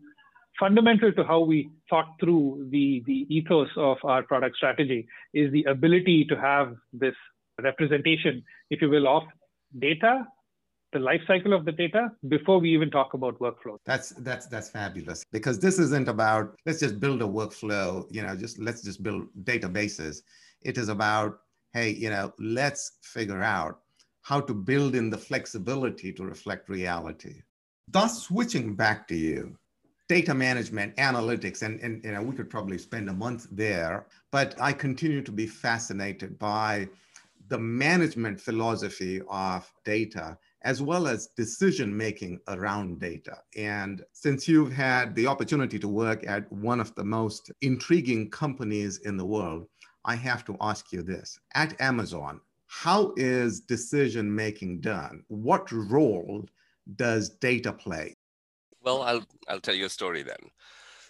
fundamental 0.58 1.12
to 1.12 1.24
how 1.24 1.40
we 1.40 1.70
thought 1.88 2.14
through 2.20 2.68
the, 2.70 3.02
the 3.06 3.26
ethos 3.34 3.68
of 3.76 3.98
our 4.04 4.22
product 4.22 4.56
strategy 4.56 5.06
is 5.34 5.52
the 5.52 5.64
ability 5.64 6.24
to 6.28 6.36
have 6.36 6.74
this 6.92 7.14
representation, 7.62 8.42
if 8.70 8.80
you 8.82 8.90
will, 8.90 9.08
of 9.08 9.22
data, 9.78 10.26
the 10.92 10.98
life 10.98 11.20
cycle 11.26 11.52
of 11.52 11.64
the 11.64 11.72
data 11.72 12.10
before 12.28 12.58
we 12.58 12.70
even 12.70 12.90
talk 12.90 13.14
about 13.14 13.38
workflow. 13.38 13.76
That's 13.84 14.10
that's 14.10 14.46
that's 14.46 14.70
fabulous 14.70 15.24
because 15.32 15.58
this 15.58 15.78
isn't 15.78 16.08
about 16.08 16.56
let's 16.64 16.80
just 16.80 16.98
build 16.98 17.20
a 17.20 17.26
workflow, 17.26 18.06
you 18.10 18.22
know, 18.22 18.34
just 18.34 18.58
let's 18.58 18.82
just 18.82 19.02
build 19.02 19.28
databases. 19.44 20.22
It 20.62 20.78
is 20.78 20.88
about 20.88 21.40
hey, 21.74 21.90
you 21.90 22.08
know, 22.08 22.32
let's 22.38 22.92
figure 23.02 23.42
out 23.42 23.80
how 24.22 24.40
to 24.40 24.54
build 24.54 24.94
in 24.94 25.10
the 25.10 25.18
flexibility 25.18 26.12
to 26.12 26.24
reflect 26.24 26.68
reality. 26.68 27.42
Das, 27.90 28.22
switching 28.22 28.74
back 28.74 29.06
to 29.08 29.16
you, 29.16 29.56
data 30.08 30.34
management, 30.34 30.96
analytics, 30.96 31.62
and, 31.62 31.80
and 31.80 32.02
know, 32.02 32.22
we 32.22 32.34
could 32.34 32.48
probably 32.48 32.78
spend 32.78 33.08
a 33.10 33.12
month 33.12 33.46
there, 33.52 34.06
but 34.30 34.54
I 34.60 34.72
continue 34.72 35.22
to 35.22 35.32
be 35.32 35.46
fascinated 35.46 36.38
by 36.38 36.88
the 37.48 37.58
management 37.58 38.40
philosophy 38.40 39.22
of 39.28 39.70
data 39.84 40.36
as 40.62 40.82
well 40.82 41.06
as 41.06 41.28
decision 41.28 41.96
making 41.96 42.40
around 42.48 42.98
data. 42.98 43.38
And 43.56 44.04
since 44.12 44.48
you've 44.48 44.72
had 44.72 45.14
the 45.14 45.26
opportunity 45.26 45.78
to 45.78 45.88
work 45.88 46.26
at 46.26 46.50
one 46.52 46.80
of 46.80 46.94
the 46.94 47.04
most 47.04 47.52
intriguing 47.62 48.30
companies 48.30 48.98
in 48.98 49.16
the 49.16 49.24
world, 49.24 49.68
I 50.04 50.16
have 50.16 50.44
to 50.46 50.56
ask 50.60 50.92
you 50.92 51.02
this. 51.02 51.38
At 51.54 51.80
Amazon, 51.80 52.40
how 52.66 53.14
is 53.16 53.60
decision 53.60 54.34
making 54.34 54.80
done? 54.80 55.22
What 55.28 55.70
role 55.70 56.44
does 56.96 57.30
data 57.30 57.72
play? 57.72 58.16
Well, 58.88 59.02
I'll, 59.02 59.26
I'll 59.48 59.60
tell 59.60 59.74
you 59.74 59.84
a 59.84 59.90
story 59.90 60.22
then. 60.22 60.50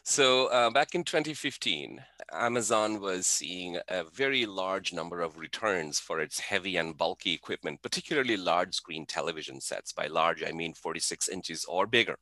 So, 0.03 0.47
uh, 0.47 0.69
back 0.71 0.97
in 0.97 1.05
2015, 1.05 2.03
Amazon 2.33 3.01
was 3.01 3.25
seeing 3.25 3.79
a 3.87 4.03
very 4.03 4.47
large 4.47 4.93
number 4.93 5.21
of 5.21 5.39
returns 5.39 6.01
for 6.01 6.19
its 6.19 6.41
heavy 6.41 6.77
and 6.77 6.99
bulky 6.99 7.33
equipment, 7.33 7.81
particularly 7.81 8.37
large 8.37 8.75
screen 8.75 9.07
television 9.07 9.61
sets. 9.61 9.93
By 9.93 10.09
large, 10.09 10.43
I 10.43 10.51
mean 10.51 10.75
46 10.75 11.29
inches 11.29 11.65
or 11.67 11.87
bigger. 11.87 12.17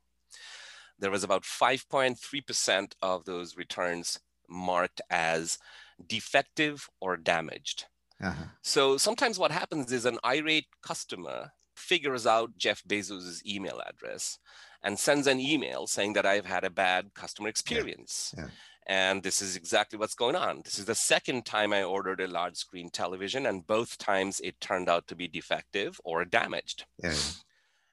There 0.98 1.10
was 1.10 1.24
about 1.24 1.44
5.3% 1.44 2.92
of 3.00 3.24
those 3.24 3.56
returns 3.56 4.20
marked 4.50 5.00
as 5.08 5.58
defective 6.06 6.86
or 7.00 7.16
damaged. 7.16 7.86
Uh-huh. 8.22 8.44
So 8.60 8.98
sometimes 8.98 9.38
what 9.38 9.52
happens 9.52 9.90
is 9.90 10.04
an 10.04 10.18
irate 10.22 10.68
customer 10.82 11.52
figures 11.74 12.26
out 12.26 12.58
Jeff 12.58 12.82
Bezos' 12.84 13.42
email 13.46 13.80
address 13.86 14.38
and 14.82 14.98
sends 14.98 15.26
an 15.26 15.40
email 15.40 15.86
saying 15.86 16.12
that 16.14 16.26
I've 16.26 16.46
had 16.46 16.64
a 16.64 16.70
bad 16.70 17.14
customer 17.14 17.48
experience. 17.48 18.34
Yeah. 18.36 18.44
Yeah. 18.44 18.50
And 18.88 19.22
this 19.22 19.42
is 19.42 19.56
exactly 19.56 19.98
what's 19.98 20.14
going 20.14 20.36
on. 20.36 20.62
This 20.64 20.78
is 20.78 20.84
the 20.84 20.94
second 20.94 21.44
time 21.44 21.72
I 21.72 21.82
ordered 21.82 22.20
a 22.20 22.28
large 22.28 22.56
screen 22.56 22.88
television, 22.88 23.46
and 23.46 23.66
both 23.66 23.98
times 23.98 24.40
it 24.40 24.60
turned 24.60 24.88
out 24.88 25.08
to 25.08 25.16
be 25.16 25.26
defective 25.26 26.00
or 26.04 26.24
damaged. 26.24 26.84
Yeah. 27.02 27.14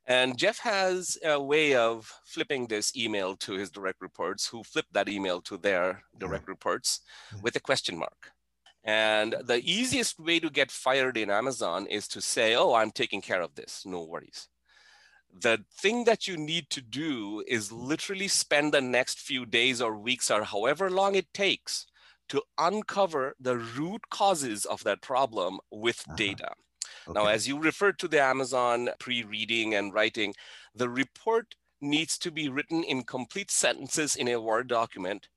And 0.05 0.37
Jeff 0.37 0.59
has 0.59 1.17
a 1.23 1.41
way 1.41 1.75
of 1.75 2.11
flipping 2.25 2.67
this 2.67 2.95
email 2.95 3.35
to 3.37 3.53
his 3.53 3.71
direct 3.71 4.01
reports, 4.01 4.45
who 4.47 4.61
flip 4.61 4.85
that 4.91 5.09
email 5.09 5.41
to 5.41 5.57
their 5.57 6.03
direct 6.19 6.47
reports 6.47 6.99
with 7.41 7.55
a 7.55 7.61
question 7.61 7.97
mark. 7.97 8.31
And 8.83 9.33
the 9.45 9.61
easiest 9.63 10.19
way 10.19 10.41
to 10.41 10.49
get 10.49 10.69
fired 10.69 11.15
in 11.17 11.31
Amazon 11.31 11.87
is 11.87 12.07
to 12.09 12.21
say, 12.21 12.53
oh, 12.53 12.73
I'm 12.73 12.91
taking 12.91 13.21
care 13.21 13.41
of 13.41 13.55
this, 13.55 13.83
no 13.85 14.03
worries. 14.03 14.49
The 15.41 15.65
thing 15.75 16.03
that 16.05 16.27
you 16.27 16.37
need 16.37 16.69
to 16.69 16.81
do 16.81 17.43
is 17.47 17.71
literally 17.71 18.27
spend 18.27 18.73
the 18.73 18.81
next 18.81 19.19
few 19.19 19.45
days 19.45 19.81
or 19.81 19.97
weeks 19.97 20.29
or 20.29 20.43
however 20.43 20.89
long 20.89 21.15
it 21.15 21.33
takes 21.33 21.87
to 22.29 22.41
uncover 22.57 23.35
the 23.39 23.57
root 23.57 24.09
causes 24.09 24.65
of 24.65 24.83
that 24.83 25.01
problem 25.01 25.59
with 25.71 26.03
uh-huh. 26.07 26.15
data. 26.15 26.51
Okay. 27.07 27.19
Now, 27.19 27.27
as 27.27 27.47
you 27.47 27.59
referred 27.59 27.99
to 27.99 28.07
the 28.07 28.21
Amazon 28.21 28.89
pre-reading 28.99 29.73
and 29.73 29.93
writing, 29.93 30.33
the 30.75 30.89
report 30.89 31.55
needs 31.81 32.17
to 32.19 32.31
be 32.31 32.47
written 32.47 32.83
in 32.83 33.03
complete 33.03 33.51
sentences 33.51 34.15
in 34.15 34.27
a 34.27 34.39
Word 34.39 34.67
document. 34.67 35.27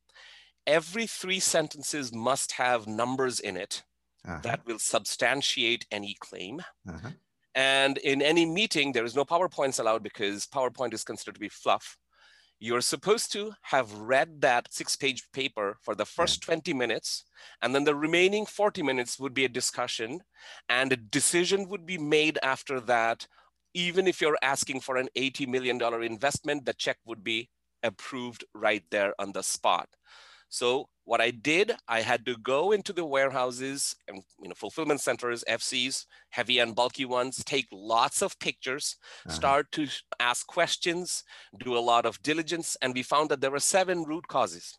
Every 0.67 1.07
three 1.07 1.41
sentences 1.41 2.13
must 2.13 2.53
have 2.53 2.87
numbers 2.87 3.41
in 3.41 3.57
it 3.57 3.83
uh-huh. 4.25 4.41
that 4.43 4.67
will 4.67 4.79
substantiate 4.79 5.87
any 5.91 6.17
claim. 6.19 6.63
Uh-huh. 6.89 7.11
And 7.57 7.97
in 7.99 8.21
any 8.21 8.45
meeting, 8.45 8.93
there 8.93 9.07
is 9.07 9.17
no 9.17 9.25
PowerPoints 9.25 9.81
allowed 9.81 10.03
because 10.03 10.47
PowerPoint 10.47 10.93
is 10.93 11.03
considered 11.03 11.35
to 11.35 11.41
be 11.41 11.49
fluff. 11.49 11.97
You're 12.59 12.83
supposed 12.83 13.33
to 13.33 13.53
have 13.63 13.93
read 13.93 14.43
that 14.43 14.73
six 14.73 14.95
page 14.95 15.25
paper 15.33 15.79
for 15.83 15.95
the 15.95 16.05
first 16.05 16.43
20 16.43 16.73
minutes, 16.75 17.25
and 17.63 17.75
then 17.75 17.85
the 17.85 17.95
remaining 17.95 18.45
40 18.47 18.83
minutes 18.83 19.19
would 19.19 19.35
be 19.35 19.47
a 19.47 19.49
discussion, 19.49 20.21
and 20.69 20.93
a 20.93 20.97
decision 20.97 21.69
would 21.69 21.87
be 21.87 21.99
made 21.99 22.39
after 22.43 22.79
that. 22.81 23.27
Even 23.73 24.07
if 24.07 24.21
you're 24.21 24.39
asking 24.43 24.81
for 24.81 24.97
an 24.97 25.09
$80 25.17 25.49
million 25.49 25.83
investment, 26.03 26.65
the 26.65 26.73
check 26.75 26.99
would 27.05 27.25
be 27.25 27.51
approved 27.83 28.45
right 28.55 28.85
there 28.91 29.15
on 29.19 29.33
the 29.33 29.43
spot. 29.43 29.89
So 30.49 30.89
what 31.05 31.21
I 31.21 31.31
did, 31.31 31.73
I 31.89 32.01
had 32.01 32.25
to 32.27 32.37
go 32.39 32.73
into 32.73 32.93
the 32.93 33.05
warehouses 33.05 33.95
and 34.09 34.23
you 34.41 34.49
know 34.49 34.55
fulfillment 34.55 35.01
centers, 35.01 35.45
FCs, 35.49 36.07
heavy 36.31 36.59
and 36.59 36.75
bulky 36.75 37.05
ones, 37.05 37.43
take 37.45 37.67
lots 37.73 38.23
of 38.23 38.39
pictures, 38.39 38.97
uh-huh. 39.27 39.35
start 39.35 39.73
to 39.73 39.89
ask 40.21 40.47
questions, 40.47 41.25
do 41.59 41.77
a 41.77 41.81
lot 41.81 42.07
of 42.07 42.23
diligence, 42.23 42.77
and 42.83 42.95
we 42.95 43.03
found 43.03 43.31
that 43.31 43.41
there 43.41 43.51
were 43.51 43.61
seven 43.61 44.05
root 44.05 44.27
causes 44.29 44.79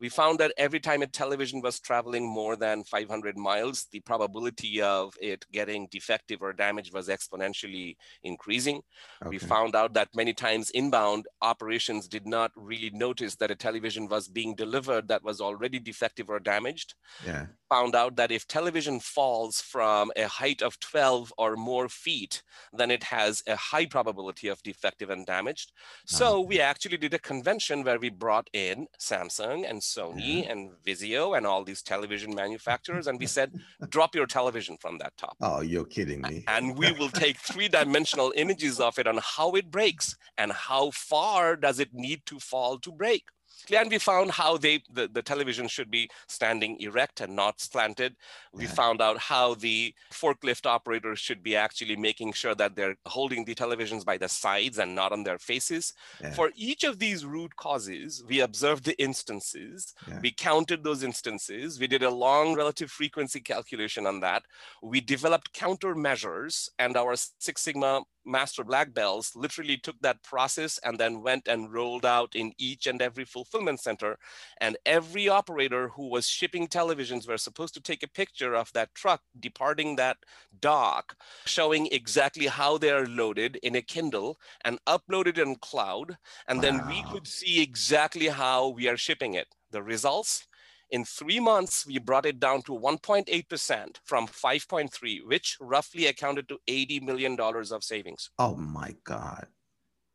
we 0.00 0.08
found 0.08 0.38
that 0.38 0.52
every 0.56 0.80
time 0.80 1.02
a 1.02 1.06
television 1.06 1.60
was 1.60 1.80
traveling 1.80 2.26
more 2.26 2.56
than 2.56 2.84
500 2.84 3.36
miles, 3.36 3.86
the 3.90 4.00
probability 4.00 4.80
of 4.80 5.14
it 5.20 5.44
getting 5.52 5.88
defective 5.90 6.40
or 6.40 6.52
damaged 6.52 6.94
was 6.94 7.08
exponentially 7.08 7.96
increasing. 8.22 8.80
Okay. 9.22 9.30
We 9.30 9.38
found 9.38 9.74
out 9.74 9.94
that 9.94 10.08
many 10.14 10.32
times 10.32 10.70
inbound 10.70 11.26
operations 11.42 12.06
did 12.06 12.26
not 12.26 12.52
really 12.54 12.90
notice 12.90 13.34
that 13.36 13.50
a 13.50 13.56
television 13.56 14.08
was 14.08 14.28
being 14.28 14.54
delivered 14.54 15.08
that 15.08 15.24
was 15.24 15.40
already 15.40 15.78
defective 15.78 16.28
or 16.28 16.38
damaged. 16.38 16.94
Yeah. 17.26 17.46
Found 17.70 17.94
out 17.94 18.16
that 18.16 18.30
if 18.30 18.46
television 18.46 19.00
falls 19.00 19.60
from 19.60 20.10
a 20.16 20.28
height 20.28 20.62
of 20.62 20.78
12 20.80 21.32
or 21.36 21.56
more 21.56 21.88
feet, 21.88 22.42
then 22.72 22.90
it 22.90 23.02
has 23.02 23.42
a 23.46 23.56
high 23.56 23.86
probability 23.86 24.48
of 24.48 24.62
defective 24.62 25.10
and 25.10 25.26
damaged. 25.26 25.72
So 26.06 26.26
uh-huh. 26.26 26.42
we 26.42 26.60
actually 26.60 26.96
did 26.96 27.14
a 27.14 27.18
convention 27.18 27.82
where 27.82 27.98
we 27.98 28.10
brought 28.10 28.48
in 28.52 28.86
Samsung 29.00 29.68
and 29.68 29.82
Sony 29.94 30.44
yeah. 30.44 30.52
and 30.52 30.70
Vizio 30.86 31.36
and 31.36 31.46
all 31.46 31.64
these 31.64 31.82
television 31.82 32.34
manufacturers. 32.34 33.06
And 33.06 33.18
we 33.18 33.26
said, 33.36 33.52
drop 33.88 34.14
your 34.14 34.26
television 34.26 34.76
from 34.78 34.98
that 34.98 35.16
top. 35.16 35.36
Oh, 35.40 35.60
you're 35.60 35.84
kidding 35.84 36.20
me. 36.22 36.44
and 36.46 36.76
we 36.76 36.92
will 36.92 37.10
take 37.10 37.36
three 37.38 37.68
dimensional 37.68 38.32
images 38.36 38.80
of 38.80 38.98
it 38.98 39.06
on 39.06 39.18
how 39.22 39.52
it 39.52 39.70
breaks 39.70 40.16
and 40.36 40.52
how 40.52 40.90
far 40.90 41.56
does 41.56 41.78
it 41.78 41.92
need 41.92 42.24
to 42.26 42.38
fall 42.38 42.78
to 42.78 42.92
break 42.92 43.24
and 43.72 43.90
we 43.90 43.98
found 43.98 44.30
how 44.30 44.56
they 44.56 44.82
the, 44.92 45.08
the 45.08 45.22
television 45.22 45.68
should 45.68 45.90
be 45.90 46.08
standing 46.26 46.80
erect 46.80 47.20
and 47.20 47.34
not 47.34 47.60
slanted. 47.60 48.16
We 48.52 48.64
yeah. 48.64 48.70
found 48.70 49.00
out 49.00 49.18
how 49.18 49.54
the 49.54 49.94
forklift 50.12 50.66
operators 50.66 51.18
should 51.18 51.42
be 51.42 51.56
actually 51.56 51.96
making 51.96 52.32
sure 52.32 52.54
that 52.54 52.76
they're 52.76 52.96
holding 53.06 53.44
the 53.44 53.54
televisions 53.54 54.04
by 54.04 54.16
the 54.18 54.28
sides 54.28 54.78
and 54.78 54.94
not 54.94 55.12
on 55.12 55.24
their 55.24 55.38
faces. 55.38 55.92
Yeah. 56.22 56.32
For 56.32 56.50
each 56.54 56.84
of 56.84 56.98
these 56.98 57.24
root 57.24 57.56
causes, 57.56 58.22
we 58.28 58.40
observed 58.40 58.84
the 58.84 59.00
instances. 59.02 59.94
Yeah. 60.06 60.20
We 60.22 60.32
counted 60.32 60.84
those 60.84 61.02
instances. 61.02 61.78
We 61.78 61.86
did 61.86 62.02
a 62.02 62.10
long 62.10 62.54
relative 62.54 62.90
frequency 62.90 63.40
calculation 63.40 64.06
on 64.06 64.20
that. 64.20 64.44
We 64.82 65.00
developed 65.00 65.52
countermeasures 65.52 66.68
and 66.78 66.96
our 66.96 67.14
Six 67.16 67.62
Sigma 67.62 68.02
master 68.28 68.62
black 68.62 68.92
belts 68.94 69.34
literally 69.34 69.76
took 69.76 70.00
that 70.00 70.22
process 70.22 70.78
and 70.84 70.98
then 70.98 71.22
went 71.22 71.48
and 71.48 71.72
rolled 71.72 72.04
out 72.04 72.34
in 72.34 72.52
each 72.58 72.86
and 72.86 73.00
every 73.00 73.24
fulfillment 73.24 73.80
center. 73.80 74.18
And 74.60 74.76
every 74.86 75.28
operator 75.28 75.88
who 75.88 76.08
was 76.08 76.26
shipping 76.26 76.68
televisions 76.68 77.28
were 77.28 77.38
supposed 77.38 77.74
to 77.74 77.80
take 77.80 78.02
a 78.02 78.08
picture 78.08 78.54
of 78.54 78.72
that 78.74 78.94
truck 78.94 79.22
departing 79.40 79.96
that 79.96 80.18
dock, 80.60 81.16
showing 81.46 81.88
exactly 81.90 82.46
how 82.46 82.78
they 82.78 82.90
are 82.90 83.06
loaded 83.06 83.56
in 83.62 83.74
a 83.74 83.82
Kindle 83.82 84.38
and 84.64 84.78
uploaded 84.86 85.38
in 85.38 85.56
cloud. 85.56 86.16
And 86.46 86.58
wow. 86.58 86.62
then 86.62 86.86
we 86.86 87.02
could 87.10 87.26
see 87.26 87.62
exactly 87.62 88.28
how 88.28 88.68
we 88.68 88.88
are 88.88 88.96
shipping 88.96 89.34
it. 89.34 89.48
The 89.70 89.82
results 89.82 90.46
in 90.90 91.04
three 91.04 91.40
months, 91.40 91.86
we 91.86 91.98
brought 91.98 92.26
it 92.26 92.40
down 92.40 92.62
to 92.62 92.72
1.8% 92.72 93.96
from 94.04 94.26
5.3, 94.26 95.26
which 95.26 95.56
roughly 95.60 96.06
accounted 96.06 96.48
to 96.48 96.58
$80 96.68 97.02
million 97.02 97.38
of 97.40 97.84
savings. 97.84 98.30
Oh 98.38 98.56
my 98.56 98.94
God. 99.04 99.46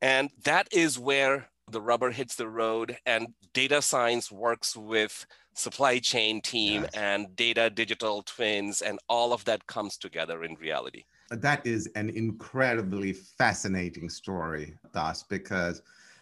And 0.01 0.29
that 0.43 0.67
is 0.71 0.99
where 0.99 1.49
the 1.71 1.81
rubber 1.81 2.11
hits 2.11 2.35
the 2.35 2.47
road 2.47 2.97
and 3.05 3.27
data 3.53 3.81
science 3.81 4.31
works 4.31 4.75
with 4.75 5.25
supply 5.55 5.99
chain 5.99 6.41
team 6.41 6.81
yes. 6.81 6.91
and 6.93 7.35
data 7.35 7.69
digital 7.69 8.21
twins 8.23 8.81
and 8.81 8.99
all 9.07 9.31
of 9.31 9.45
that 9.45 9.65
comes 9.67 9.97
together 9.97 10.43
in 10.43 10.55
reality. 10.55 11.03
That 11.29 11.65
is 11.65 11.87
an 11.95 12.09
incredibly 12.09 13.13
fascinating 13.13 14.09
story, 14.09 14.75
Das, 14.93 15.23
because 15.23 15.81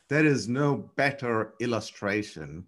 there 0.09 0.25
is 0.25 0.47
no 0.47 0.89
better 0.95 1.53
illustration 1.59 2.65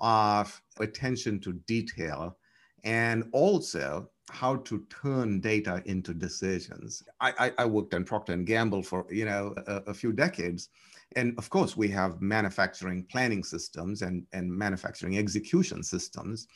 of 0.00 0.60
attention 0.78 1.40
to 1.40 1.52
detail 1.66 2.36
and 2.84 3.24
also 3.32 4.08
how 4.30 4.56
to 4.56 4.86
turn 5.02 5.40
data 5.40 5.82
into 5.86 6.14
decisions. 6.14 7.02
I, 7.20 7.32
I, 7.38 7.52
I 7.58 7.64
worked 7.64 7.94
in 7.94 8.04
Procter 8.04 8.32
and 8.32 8.46
Gamble 8.46 8.82
for 8.82 9.06
you 9.10 9.24
know 9.24 9.54
a, 9.66 9.76
a, 9.88 9.94
few 9.94 10.12
decades, 10.12 10.68
and 11.16 11.36
of 11.36 11.50
course 11.50 11.76
we 11.76 11.88
have 11.88 12.22
manufacturing 12.22 13.04
planning 13.04 13.42
systems 13.42 14.02
and, 14.02 14.24
and 14.32 14.50
manufacturing 14.50 15.18
execution 15.18 15.82
systems. 15.82 16.46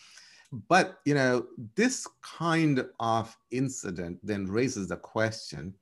But 0.69 1.01
you 1.05 1.15
know 1.15 1.47
this 1.75 2.07
kind 2.23 2.87
of 3.01 3.37
incident 3.51 4.21
then 4.23 4.47
raises 4.47 4.89
the 4.89 4.97
question, 4.97 5.75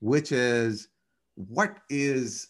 which 0.00 0.32
is 0.32 0.88
what 1.34 1.78
is 1.90 2.48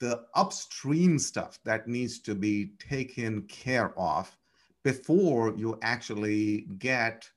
the 0.00 0.24
upstream 0.34 1.18
stuff 1.18 1.58
that 1.64 1.88
needs 1.88 2.18
to 2.20 2.34
be 2.34 2.72
taken 2.78 3.42
care 3.42 3.98
of 3.98 4.34
before 4.84 5.54
you 5.56 5.78
actually 5.82 6.66
get 6.78 7.28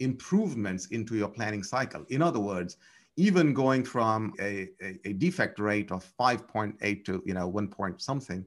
improvements 0.00 0.86
into 0.86 1.16
your 1.16 1.28
planning 1.28 1.62
cycle. 1.62 2.04
In 2.08 2.22
other 2.22 2.40
words, 2.40 2.76
even 3.16 3.52
going 3.52 3.84
from 3.84 4.32
a, 4.40 4.68
a, 4.80 4.98
a, 5.04 5.12
defect 5.12 5.58
rate 5.58 5.90
of 5.90 6.06
5.8 6.18 7.04
to 7.04 7.22
you 7.26 7.34
know 7.34 7.48
1 7.48 7.68
point 7.68 8.00
something, 8.00 8.44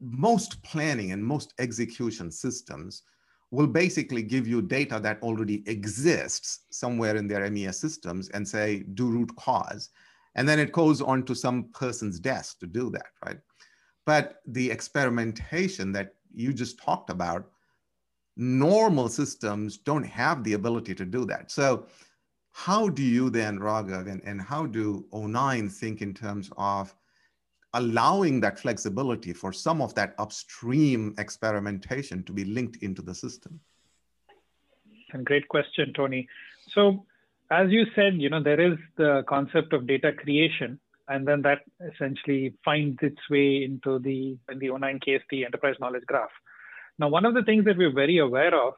most 0.00 0.62
planning 0.62 1.12
and 1.12 1.24
most 1.24 1.54
execution 1.58 2.30
systems 2.30 3.02
will 3.50 3.66
basically 3.66 4.22
give 4.22 4.48
you 4.48 4.62
data 4.62 4.98
that 5.00 5.22
already 5.22 5.62
exists 5.66 6.60
somewhere 6.70 7.16
in 7.16 7.28
their 7.28 7.48
MES 7.50 7.78
systems 7.78 8.28
and 8.30 8.46
say 8.46 8.84
do 8.94 9.10
root 9.10 9.34
cause. 9.36 9.90
And 10.34 10.48
then 10.48 10.58
it 10.58 10.72
goes 10.72 11.00
on 11.02 11.24
to 11.24 11.34
some 11.34 11.64
person's 11.72 12.18
desk 12.18 12.58
to 12.60 12.66
do 12.66 12.90
that, 12.90 13.06
right? 13.24 13.38
But 14.06 14.40
the 14.46 14.70
experimentation 14.70 15.92
that 15.92 16.14
you 16.34 16.52
just 16.52 16.78
talked 16.78 17.10
about, 17.10 17.50
normal 18.36 19.08
systems 19.08 19.76
don't 19.76 20.04
have 20.04 20.42
the 20.42 20.54
ability 20.54 20.94
to 20.94 21.04
do 21.04 21.24
that. 21.26 21.50
So 21.50 21.86
how 22.52 22.88
do 22.88 23.02
you 23.02 23.30
then, 23.30 23.58
Raghav, 23.58 24.10
and, 24.10 24.22
and 24.24 24.40
how 24.40 24.66
do 24.66 25.06
O9 25.12 25.70
think 25.70 26.02
in 26.02 26.14
terms 26.14 26.50
of 26.56 26.94
allowing 27.74 28.40
that 28.40 28.58
flexibility 28.58 29.32
for 29.32 29.52
some 29.52 29.80
of 29.80 29.94
that 29.94 30.14
upstream 30.18 31.14
experimentation 31.18 32.22
to 32.24 32.32
be 32.32 32.44
linked 32.44 32.82
into 32.82 33.00
the 33.02 33.14
system? 33.14 33.58
And 35.12 35.24
great 35.24 35.48
question, 35.48 35.92
Tony. 35.94 36.28
So 36.70 37.04
as 37.52 37.70
you 37.70 37.84
said, 37.94 38.14
you 38.14 38.30
know, 38.30 38.42
there 38.42 38.60
is 38.60 38.78
the 38.96 39.24
concept 39.28 39.74
of 39.74 39.86
data 39.86 40.12
creation, 40.12 40.80
and 41.08 41.28
then 41.28 41.42
that 41.42 41.60
essentially 41.92 42.54
finds 42.64 42.98
its 43.02 43.20
way 43.28 43.64
into 43.64 43.98
the 43.98 44.38
in 44.50 44.58
the 44.58 44.68
O9 44.68 45.02
KST 45.04 45.44
enterprise 45.44 45.76
knowledge 45.78 46.06
graph. 46.06 46.30
Now, 46.98 47.08
one 47.08 47.26
of 47.26 47.34
the 47.34 47.42
things 47.42 47.64
that 47.66 47.76
we're 47.76 47.92
very 47.92 48.18
aware 48.18 48.54
of 48.54 48.74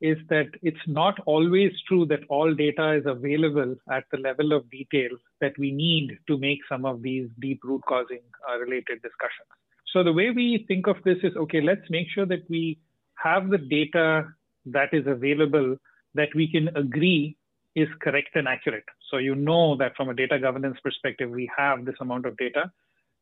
is 0.00 0.16
that 0.28 0.48
it's 0.62 0.86
not 0.86 1.18
always 1.26 1.72
true 1.86 2.06
that 2.06 2.20
all 2.28 2.54
data 2.54 2.92
is 2.92 3.04
available 3.06 3.74
at 3.90 4.04
the 4.10 4.18
level 4.18 4.52
of 4.52 4.70
detail 4.70 5.10
that 5.40 5.52
we 5.58 5.70
need 5.70 6.18
to 6.26 6.38
make 6.38 6.60
some 6.68 6.84
of 6.84 7.02
these 7.02 7.28
deep 7.40 7.60
root 7.62 7.82
causing 7.86 8.24
uh, 8.48 8.58
related 8.58 9.02
discussions. 9.02 9.48
So 9.92 10.02
the 10.02 10.12
way 10.12 10.30
we 10.30 10.64
think 10.66 10.86
of 10.86 10.96
this 11.04 11.18
is 11.22 11.36
okay, 11.36 11.60
let's 11.60 11.88
make 11.90 12.08
sure 12.14 12.26
that 12.26 12.48
we 12.48 12.78
have 13.16 13.50
the 13.50 13.58
data 13.58 14.28
that 14.66 14.92
is 14.92 15.06
available 15.06 15.76
that 16.14 16.34
we 16.34 16.50
can 16.50 16.68
agree 16.76 17.36
is 17.74 17.88
correct 18.00 18.30
and 18.34 18.46
accurate. 18.48 18.84
So 19.10 19.18
you 19.18 19.34
know 19.34 19.76
that 19.76 19.96
from 19.96 20.08
a 20.08 20.14
data 20.14 20.38
governance 20.38 20.78
perspective, 20.82 21.30
we 21.30 21.50
have 21.56 21.84
this 21.84 21.96
amount 22.00 22.26
of 22.26 22.36
data. 22.36 22.70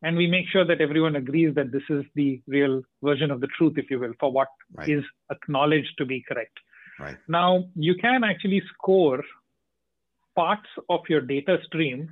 And 0.02 0.16
we 0.16 0.26
make 0.26 0.46
sure 0.50 0.66
that 0.66 0.80
everyone 0.80 1.14
agrees 1.16 1.54
that 1.54 1.70
this 1.70 1.82
is 1.88 2.04
the 2.16 2.42
real 2.48 2.82
version 3.02 3.30
of 3.30 3.40
the 3.40 3.46
truth, 3.56 3.74
if 3.76 3.88
you 3.88 4.00
will, 4.00 4.14
for 4.18 4.32
what 4.32 4.48
right. 4.74 4.88
is 4.88 5.04
acknowledged 5.30 5.94
to 5.98 6.04
be 6.04 6.24
correct. 6.28 6.58
Right. 6.98 7.16
Now, 7.28 7.64
you 7.76 7.94
can 7.94 8.24
actually 8.24 8.62
score 8.74 9.22
parts 10.34 10.68
of 10.88 11.00
your 11.08 11.20
data 11.20 11.58
stream 11.66 12.10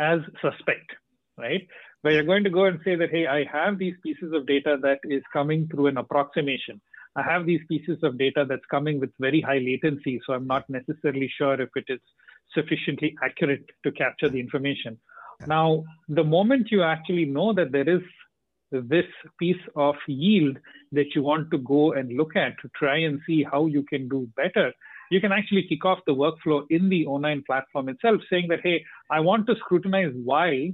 as 0.00 0.18
suspect, 0.42 0.90
right? 1.36 1.66
Where 2.02 2.14
you're 2.14 2.24
going 2.24 2.44
to 2.44 2.50
go 2.50 2.64
and 2.64 2.80
say 2.84 2.96
that, 2.96 3.10
hey, 3.10 3.26
I 3.26 3.44
have 3.52 3.78
these 3.78 3.94
pieces 4.02 4.32
of 4.32 4.46
data 4.46 4.76
that 4.82 4.98
is 5.04 5.22
coming 5.32 5.68
through 5.68 5.88
an 5.88 5.96
approximation. 5.96 6.80
I 7.18 7.22
have 7.22 7.46
these 7.46 7.60
pieces 7.68 7.98
of 8.04 8.16
data 8.16 8.46
that's 8.48 8.64
coming 8.70 9.00
with 9.00 9.10
very 9.18 9.40
high 9.40 9.58
latency, 9.58 10.20
so 10.24 10.34
I'm 10.34 10.46
not 10.46 10.70
necessarily 10.70 11.28
sure 11.36 11.60
if 11.60 11.70
it 11.74 11.86
is 11.88 11.98
sufficiently 12.54 13.16
accurate 13.24 13.64
to 13.84 13.90
capture 13.90 14.28
the 14.28 14.38
information. 14.38 14.96
Now, 15.48 15.82
the 16.08 16.22
moment 16.22 16.68
you 16.70 16.84
actually 16.84 17.24
know 17.24 17.52
that 17.54 17.72
there 17.72 17.88
is 17.88 18.02
this 18.70 19.06
piece 19.40 19.64
of 19.74 19.96
yield 20.06 20.58
that 20.92 21.16
you 21.16 21.24
want 21.24 21.50
to 21.50 21.58
go 21.58 21.92
and 21.92 22.16
look 22.16 22.36
at 22.36 22.52
to 22.62 22.70
try 22.76 22.98
and 22.98 23.20
see 23.26 23.42
how 23.42 23.66
you 23.66 23.82
can 23.82 24.08
do 24.08 24.28
better, 24.36 24.72
you 25.10 25.20
can 25.20 25.32
actually 25.32 25.66
kick 25.68 25.84
off 25.84 25.98
the 26.06 26.14
workflow 26.14 26.64
in 26.70 26.88
the 26.88 27.04
O9 27.06 27.44
platform 27.46 27.88
itself, 27.88 28.20
saying 28.30 28.46
that, 28.50 28.60
hey, 28.62 28.84
I 29.10 29.18
want 29.18 29.48
to 29.48 29.56
scrutinize 29.56 30.12
why 30.14 30.72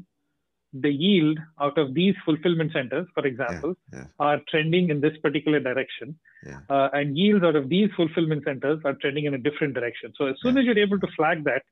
the 0.81 0.91
yield 0.91 1.39
out 1.61 1.79
of 1.79 1.95
these 1.95 2.15
fulfillment 2.25 2.73
centers, 2.73 3.07
for 3.15 3.25
example, 3.25 3.75
yeah, 3.93 4.01
yeah. 4.01 4.05
are 4.19 4.41
trending 4.49 4.91
in 4.91 5.01
this 5.01 5.17
particular 5.23 5.61
direction. 5.61 6.19
Yeah. 6.45 6.61
Uh, 6.69 6.89
and 6.93 7.17
yields 7.17 7.45
out 7.45 7.57
of 7.57 7.69
these 7.69 7.91
fulfillment 7.97 8.43
centers 8.45 8.81
are 8.85 8.95
trending 8.95 9.25
in 9.27 9.35
a 9.35 9.39
different 9.39 9.75
direction. 9.75 10.13
So 10.19 10.27
as 10.27 10.37
soon 10.43 10.59
as 10.59 10.65
you're 10.65 10.79
able 10.79 10.99
to 10.99 11.07
flag 11.17 11.45
that, 11.45 11.63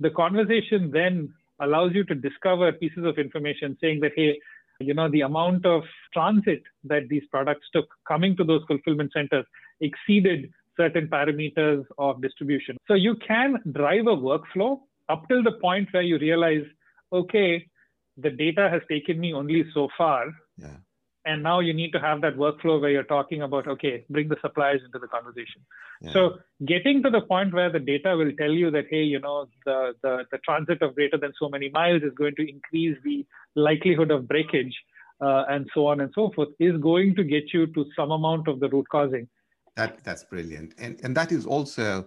the 0.00 0.10
conversation 0.10 0.90
then 0.90 1.32
allows 1.60 1.92
you 1.94 2.04
to 2.04 2.14
discover 2.14 2.72
pieces 2.72 3.04
of 3.04 3.18
information 3.18 3.76
saying 3.80 4.00
that, 4.00 4.12
hey, 4.16 4.38
you 4.80 4.94
know, 4.94 5.08
the 5.08 5.22
amount 5.22 5.64
of 5.64 5.82
transit 6.12 6.62
that 6.84 7.08
these 7.08 7.22
products 7.30 7.66
took 7.72 7.86
coming 8.06 8.36
to 8.36 8.44
those 8.44 8.62
fulfillment 8.66 9.12
centers 9.12 9.46
exceeded 9.80 10.50
certain 10.76 11.06
parameters 11.08 11.84
of 11.98 12.20
distribution. 12.20 12.76
So 12.88 12.94
you 12.94 13.16
can 13.26 13.58
drive 13.72 14.06
a 14.06 14.16
workflow 14.16 14.80
up 15.08 15.28
till 15.28 15.42
the 15.42 15.52
point 15.52 15.88
where 15.92 16.02
you 16.02 16.18
realize, 16.18 16.64
okay, 17.12 17.66
the 18.16 18.30
data 18.30 18.68
has 18.70 18.82
taken 18.88 19.18
me 19.18 19.32
only 19.32 19.64
so 19.74 19.88
far. 19.96 20.26
Yeah. 20.56 20.76
And 21.24 21.42
now 21.42 21.60
you 21.60 21.72
need 21.72 21.92
to 21.92 22.00
have 22.00 22.20
that 22.22 22.36
workflow 22.36 22.80
where 22.80 22.90
you're 22.90 23.04
talking 23.04 23.42
about, 23.42 23.68
okay, 23.68 24.04
bring 24.10 24.28
the 24.28 24.36
suppliers 24.40 24.80
into 24.84 24.98
the 24.98 25.06
conversation. 25.06 25.62
Yeah. 26.00 26.12
So 26.12 26.38
getting 26.66 27.00
to 27.04 27.10
the 27.10 27.20
point 27.20 27.54
where 27.54 27.70
the 27.70 27.78
data 27.78 28.16
will 28.16 28.32
tell 28.36 28.50
you 28.50 28.72
that, 28.72 28.86
hey, 28.90 29.04
you 29.04 29.20
know, 29.20 29.46
the, 29.64 29.94
the, 30.02 30.24
the 30.32 30.38
transit 30.38 30.82
of 30.82 30.96
greater 30.96 31.16
than 31.16 31.32
so 31.38 31.48
many 31.48 31.68
miles 31.68 32.02
is 32.02 32.12
going 32.16 32.34
to 32.36 32.48
increase 32.48 32.98
the 33.04 33.24
likelihood 33.54 34.10
of 34.10 34.26
breakage 34.26 34.74
uh, 35.20 35.44
and 35.48 35.70
so 35.72 35.86
on 35.86 36.00
and 36.00 36.10
so 36.12 36.32
forth 36.34 36.48
is 36.58 36.76
going 36.78 37.14
to 37.14 37.22
get 37.22 37.54
you 37.54 37.68
to 37.68 37.84
some 37.94 38.10
amount 38.10 38.48
of 38.48 38.58
the 38.58 38.68
root 38.68 38.88
causing. 38.90 39.28
That, 39.76 40.02
that's 40.02 40.24
brilliant. 40.24 40.74
And, 40.78 41.00
and 41.04 41.16
that 41.16 41.30
is 41.30 41.46
also 41.46 42.06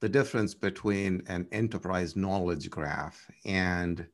the 0.00 0.08
difference 0.08 0.54
between 0.54 1.22
an 1.28 1.46
enterprise 1.52 2.16
knowledge 2.16 2.70
graph 2.70 3.30
and 3.44 4.06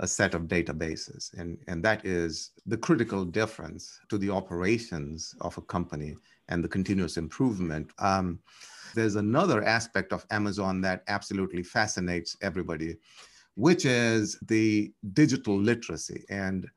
a 0.00 0.06
set 0.06 0.34
of 0.34 0.42
databases. 0.42 1.32
And, 1.38 1.58
and 1.68 1.82
that 1.84 2.04
is 2.04 2.50
the 2.66 2.76
critical 2.76 3.24
difference 3.24 4.00
to 4.08 4.18
the 4.18 4.30
operations 4.30 5.34
of 5.40 5.56
a 5.58 5.62
company 5.62 6.16
and 6.48 6.64
the 6.64 6.68
continuous 6.68 7.16
improvement. 7.16 7.90
Um, 7.98 8.38
there's 8.94 9.16
another 9.16 9.62
aspect 9.64 10.12
of 10.12 10.26
Amazon 10.30 10.80
that 10.82 11.02
absolutely 11.08 11.62
fascinates 11.62 12.36
everybody, 12.42 12.96
which 13.54 13.84
is 13.84 14.38
the 14.46 14.92
digital 15.12 15.58
literacy. 15.58 16.24
And 16.28 16.68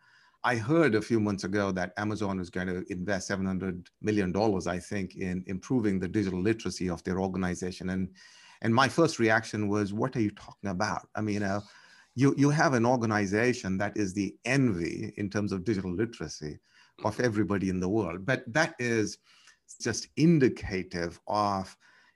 I 0.44 0.58
heard 0.58 0.94
a 0.94 1.02
few 1.02 1.20
months 1.20 1.44
ago 1.44 1.72
that 1.72 1.94
Amazon 1.98 2.40
is 2.40 2.50
going 2.50 2.68
to 2.68 2.86
invest 2.92 3.30
$700 3.30 3.88
million, 4.02 4.34
I 4.68 4.78
think, 4.78 5.16
in 5.16 5.44
improving 5.48 6.00
the 6.00 6.08
digital 6.08 6.40
literacy 6.40 6.90
of 6.90 7.04
their 7.04 7.20
organization. 7.20 7.90
And, 7.90 8.10
and 8.62 8.74
my 8.74 8.88
first 8.88 9.20
reaction 9.20 9.68
was, 9.68 9.92
what 9.92 10.16
are 10.16 10.22
you 10.22 10.32
talking 10.32 10.70
about? 10.70 11.08
I 11.16 11.22
mean, 11.22 11.42
uh, 11.42 11.62
you, 12.16 12.34
you 12.38 12.50
have 12.50 12.74
an 12.74 12.86
organization 12.86 13.78
that 13.78 13.96
is 13.98 14.14
the 14.14 14.36
envy 14.46 15.14
in 15.18 15.30
terms 15.30 15.52
of 15.52 15.64
digital 15.64 15.94
literacy 15.94 16.60
of 17.04 17.20
everybody 17.20 17.70
in 17.70 17.80
the 17.80 17.90
world. 17.90 18.26
But 18.26 18.44
that 18.54 18.76
is 18.80 19.18
just 19.82 20.08
indicative 20.16 21.20
of 21.28 21.76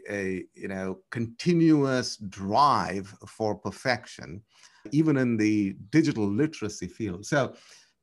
a 0.09 0.45
you 0.55 0.69
know 0.69 0.99
continuous 1.12 2.15
drive 2.15 3.13
for 3.27 3.53
perfection 3.53 4.41
even 4.91 5.17
in 5.17 5.35
the 5.35 5.75
digital 5.89 6.25
literacy 6.25 6.88
field 6.88 7.25
so 7.25 7.53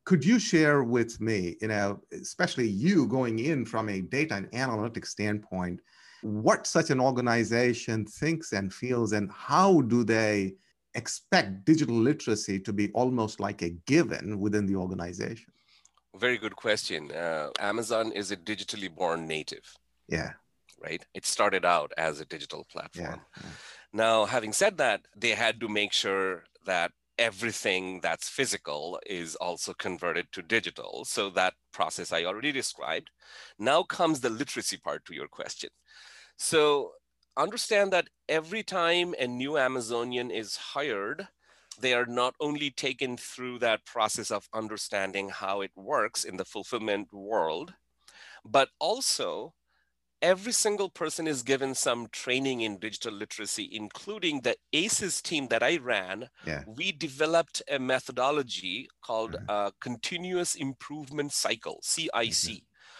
could 0.06 0.24
you 0.24 0.38
share 0.38 0.84
with 0.84 1.20
me, 1.20 1.56
you 1.60 1.66
know, 1.66 2.00
especially 2.12 2.68
you 2.68 3.08
going 3.08 3.40
in 3.40 3.66
from 3.66 3.88
a 3.88 4.00
data 4.00 4.36
and 4.36 4.50
analytics 4.52 5.08
standpoint, 5.08 5.80
what 6.22 6.66
such 6.66 6.90
an 6.90 7.00
organization 7.00 8.06
thinks 8.06 8.52
and 8.52 8.72
feels, 8.72 9.12
and 9.12 9.30
how 9.32 9.80
do 9.82 10.04
they 10.04 10.54
expect 10.96 11.64
digital 11.64 11.94
literacy 11.94 12.58
to 12.60 12.72
be 12.72 12.90
almost 12.92 13.38
like 13.38 13.62
a 13.62 13.70
given 13.86 14.40
within 14.40 14.66
the 14.66 14.76
organization? 14.76 15.52
Very 16.16 16.38
good 16.38 16.56
question. 16.56 17.12
Uh, 17.12 17.50
Amazon 17.60 18.12
is 18.12 18.30
a 18.30 18.36
digitally 18.36 18.92
born 18.94 19.26
native. 19.26 19.64
Yeah. 20.08 20.32
Right? 20.82 21.04
It 21.14 21.26
started 21.26 21.64
out 21.64 21.92
as 21.96 22.20
a 22.20 22.24
digital 22.24 22.66
platform. 22.70 23.20
Yeah, 23.36 23.42
yeah. 23.42 23.50
Now, 23.92 24.24
having 24.24 24.52
said 24.52 24.78
that, 24.78 25.06
they 25.16 25.30
had 25.30 25.60
to 25.60 25.68
make 25.68 25.92
sure 25.92 26.44
that 26.64 26.92
everything 27.18 28.00
that's 28.02 28.28
physical 28.28 29.00
is 29.06 29.36
also 29.36 29.72
converted 29.74 30.26
to 30.32 30.42
digital. 30.42 31.04
So 31.06 31.30
that 31.30 31.54
process 31.72 32.12
I 32.12 32.24
already 32.24 32.52
described. 32.52 33.10
Now 33.58 33.82
comes 33.82 34.20
the 34.20 34.30
literacy 34.30 34.76
part 34.78 35.04
to 35.06 35.14
your 35.14 35.28
question. 35.28 35.70
So 36.36 36.92
understand 37.36 37.92
that 37.92 38.08
every 38.28 38.62
time 38.62 39.14
a 39.18 39.26
new 39.26 39.58
Amazonian 39.58 40.30
is 40.30 40.56
hired, 40.56 41.28
they 41.78 41.92
are 41.92 42.06
not 42.06 42.34
only 42.40 42.70
taken 42.70 43.16
through 43.16 43.58
that 43.58 43.84
process 43.84 44.30
of 44.30 44.48
understanding 44.52 45.28
how 45.28 45.60
it 45.60 45.72
works 45.76 46.24
in 46.24 46.36
the 46.36 46.44
fulfillment 46.44 47.12
world, 47.12 47.74
but 48.44 48.70
also 48.78 49.52
every 50.22 50.52
single 50.52 50.88
person 50.88 51.26
is 51.26 51.42
given 51.42 51.74
some 51.74 52.08
training 52.10 52.62
in 52.62 52.78
digital 52.78 53.12
literacy, 53.12 53.68
including 53.70 54.40
the 54.40 54.56
ACES 54.72 55.20
team 55.20 55.48
that 55.48 55.62
I 55.62 55.76
ran. 55.76 56.30
Yeah. 56.46 56.64
We 56.66 56.92
developed 56.92 57.62
a 57.70 57.78
methodology 57.78 58.88
called 59.02 59.32
mm-hmm. 59.32 59.44
uh, 59.48 59.70
Continuous 59.80 60.54
Improvement 60.54 61.32
Cycle, 61.32 61.80
CIC. 61.82 62.10
Mm-hmm. 62.12 62.54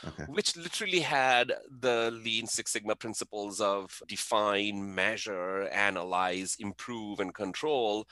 Okay. 0.07 0.25
which 0.27 0.57
literally 0.57 1.01
had 1.01 1.53
the 1.81 2.11
Lean 2.13 2.47
Six 2.47 2.73
Sigma 2.73 2.97
principles 2.97 3.61
of 3.61 4.01
define, 4.07 4.95
measure, 4.95 5.69
analyze, 5.69 6.57
improve, 6.59 7.21
and 7.21 7.35
control 7.35 8.07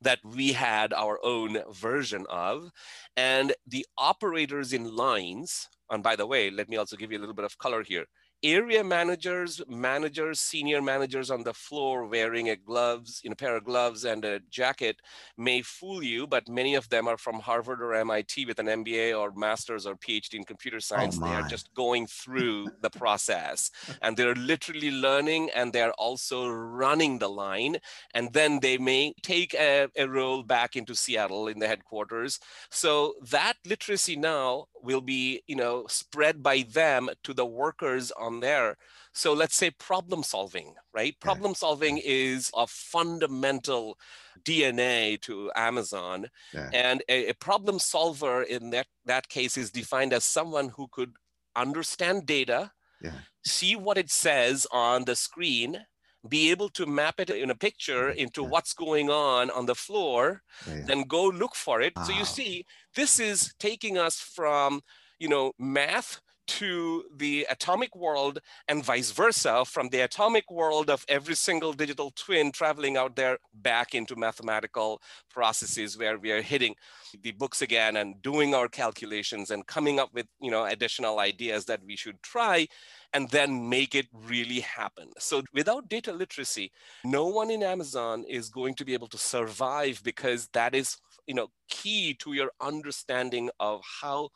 that 0.00 0.18
we 0.24 0.52
had 0.52 0.92
our 0.92 1.18
own 1.24 1.58
version 1.72 2.26
of. 2.28 2.70
And 3.16 3.54
the 3.66 3.86
operators 3.96 4.72
in 4.72 4.94
lines, 4.94 5.68
and 5.90 6.02
by 6.02 6.16
the 6.16 6.26
way, 6.26 6.50
let 6.50 6.68
me 6.68 6.76
also 6.76 6.96
give 6.96 7.12
you 7.12 7.18
a 7.18 7.20
little 7.20 7.34
bit 7.34 7.44
of 7.44 7.58
color 7.58 7.82
here 7.82 8.06
area 8.42 8.84
managers, 8.84 9.62
managers, 9.68 10.40
senior 10.40 10.82
managers 10.82 11.30
on 11.30 11.42
the 11.42 11.54
floor 11.54 12.06
wearing 12.06 12.50
a 12.50 12.56
gloves, 12.56 13.20
in 13.24 13.32
a 13.32 13.36
pair 13.36 13.56
of 13.56 13.64
gloves 13.64 14.04
and 14.04 14.24
a 14.24 14.40
jacket 14.50 14.96
may 15.36 15.62
fool 15.62 16.02
you, 16.02 16.26
but 16.26 16.48
many 16.48 16.74
of 16.74 16.88
them 16.88 17.08
are 17.08 17.16
from 17.16 17.40
Harvard 17.40 17.80
or 17.80 17.94
MIT 17.94 18.46
with 18.46 18.58
an 18.58 18.66
MBA 18.66 19.18
or 19.18 19.32
master's 19.32 19.86
or 19.86 19.96
PhD 19.96 20.34
in 20.34 20.44
computer 20.44 20.76
oh, 20.76 20.80
science. 20.80 21.18
Oh 21.20 21.24
they 21.24 21.34
are 21.34 21.48
just 21.48 21.72
going 21.74 22.06
through 22.06 22.68
the 22.82 22.90
process 22.90 23.70
and 24.02 24.16
they're 24.16 24.34
literally 24.34 24.90
learning 24.90 25.50
and 25.54 25.72
they're 25.72 25.92
also 25.92 26.48
running 26.48 27.18
the 27.18 27.28
line. 27.28 27.76
And 28.14 28.32
then 28.32 28.60
they 28.60 28.78
may 28.78 29.14
take 29.22 29.54
a, 29.54 29.88
a 29.96 30.06
role 30.06 30.42
back 30.42 30.76
into 30.76 30.94
Seattle 30.94 31.48
in 31.48 31.58
the 31.58 31.68
headquarters. 31.68 32.38
So 32.70 33.14
that 33.30 33.54
literacy 33.64 34.16
now 34.16 34.66
will 34.82 35.00
be, 35.00 35.42
you 35.46 35.56
know, 35.56 35.86
spread 35.88 36.42
by 36.42 36.64
them 36.72 37.08
to 37.24 37.34
the 37.34 37.46
workers 37.46 38.12
on 38.12 38.25
there. 38.40 38.76
So 39.12 39.32
let's 39.32 39.56
say 39.56 39.70
problem 39.70 40.22
solving, 40.22 40.74
right? 40.92 41.18
Problem 41.20 41.54
solving 41.54 41.98
is 42.04 42.50
a 42.54 42.66
fundamental 42.66 43.98
DNA 44.44 45.20
to 45.22 45.50
Amazon. 45.56 46.26
Yeah. 46.52 46.70
And 46.72 47.02
a, 47.08 47.30
a, 47.30 47.34
problem 47.34 47.78
solver 47.78 48.42
in 48.42 48.70
that, 48.70 48.86
that 49.06 49.28
case 49.28 49.56
is 49.56 49.70
defined 49.70 50.12
as 50.12 50.24
someone 50.24 50.68
who 50.68 50.88
could 50.88 51.14
understand 51.54 52.26
data, 52.26 52.72
yeah. 53.02 53.12
see 53.44 53.74
what 53.74 53.96
it 53.96 54.10
says 54.10 54.66
on 54.70 55.04
the 55.04 55.16
screen, 55.16 55.86
be 56.28 56.50
able 56.50 56.68
to 56.70 56.86
map 56.86 57.18
it 57.18 57.30
in 57.30 57.50
a 57.50 57.54
picture 57.54 58.10
into 58.10 58.42
yeah. 58.42 58.48
what's 58.48 58.74
going 58.74 59.08
on 59.08 59.50
on 59.50 59.66
the 59.66 59.74
floor, 59.74 60.42
yeah. 60.68 60.82
then 60.86 61.04
go 61.04 61.24
look 61.24 61.54
for 61.54 61.80
it. 61.80 61.94
Wow. 61.96 62.04
So 62.04 62.12
you 62.12 62.20
ah. 62.20 62.24
see, 62.24 62.66
this 62.94 63.18
is 63.18 63.54
taking 63.58 63.96
us 63.96 64.18
from 64.18 64.82
you 65.18 65.28
know 65.28 65.52
math 65.58 66.20
to 66.46 67.04
the 67.16 67.46
atomic 67.50 67.94
world 67.96 68.38
and 68.68 68.84
vice 68.84 69.10
versa 69.10 69.64
from 69.64 69.88
the 69.88 70.00
atomic 70.00 70.50
world 70.50 70.90
of 70.90 71.04
every 71.08 71.34
single 71.34 71.72
digital 71.72 72.12
twin 72.14 72.52
traveling 72.52 72.96
out 72.96 73.16
there 73.16 73.38
back 73.54 73.94
into 73.94 74.16
mathematical 74.16 75.00
processes 75.30 75.98
where 75.98 76.18
we 76.18 76.30
are 76.32 76.42
hitting 76.42 76.74
the 77.22 77.32
books 77.32 77.62
again 77.62 77.96
and 77.96 78.20
doing 78.22 78.54
our 78.54 78.68
calculations 78.68 79.50
and 79.50 79.66
coming 79.66 79.98
up 79.98 80.12
with 80.12 80.26
you 80.40 80.50
know 80.50 80.64
additional 80.64 81.18
ideas 81.18 81.64
that 81.64 81.80
we 81.84 81.96
should 81.96 82.22
try 82.22 82.66
and 83.12 83.30
then 83.30 83.68
make 83.68 83.94
it 83.94 84.06
really 84.12 84.60
happen. 84.60 85.08
So 85.18 85.42
without 85.52 85.88
data 85.88 86.12
literacy 86.12 86.70
no 87.04 87.26
one 87.26 87.50
in 87.50 87.62
amazon 87.62 88.24
is 88.28 88.48
going 88.48 88.74
to 88.74 88.84
be 88.84 88.94
able 88.94 89.06
to 89.08 89.18
survive 89.18 90.00
because 90.04 90.48
that 90.52 90.74
is 90.74 90.96
you 91.26 91.34
know 91.34 91.48
key 91.68 92.14
to 92.14 92.32
your 92.32 92.50
understanding 92.60 93.50
of 93.60 93.82
how 94.00 94.30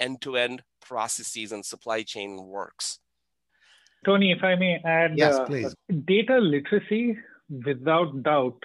end-to-end 0.00 0.62
processes 0.80 1.52
and 1.52 1.64
supply 1.64 2.02
chain 2.02 2.36
works. 2.44 2.98
Tony, 4.04 4.30
if 4.30 4.42
I 4.44 4.54
may 4.54 4.80
add, 4.84 5.16
yes, 5.16 5.34
uh, 5.34 5.44
please. 5.46 5.74
data 6.04 6.38
literacy, 6.38 7.16
without 7.64 8.22
doubt, 8.22 8.62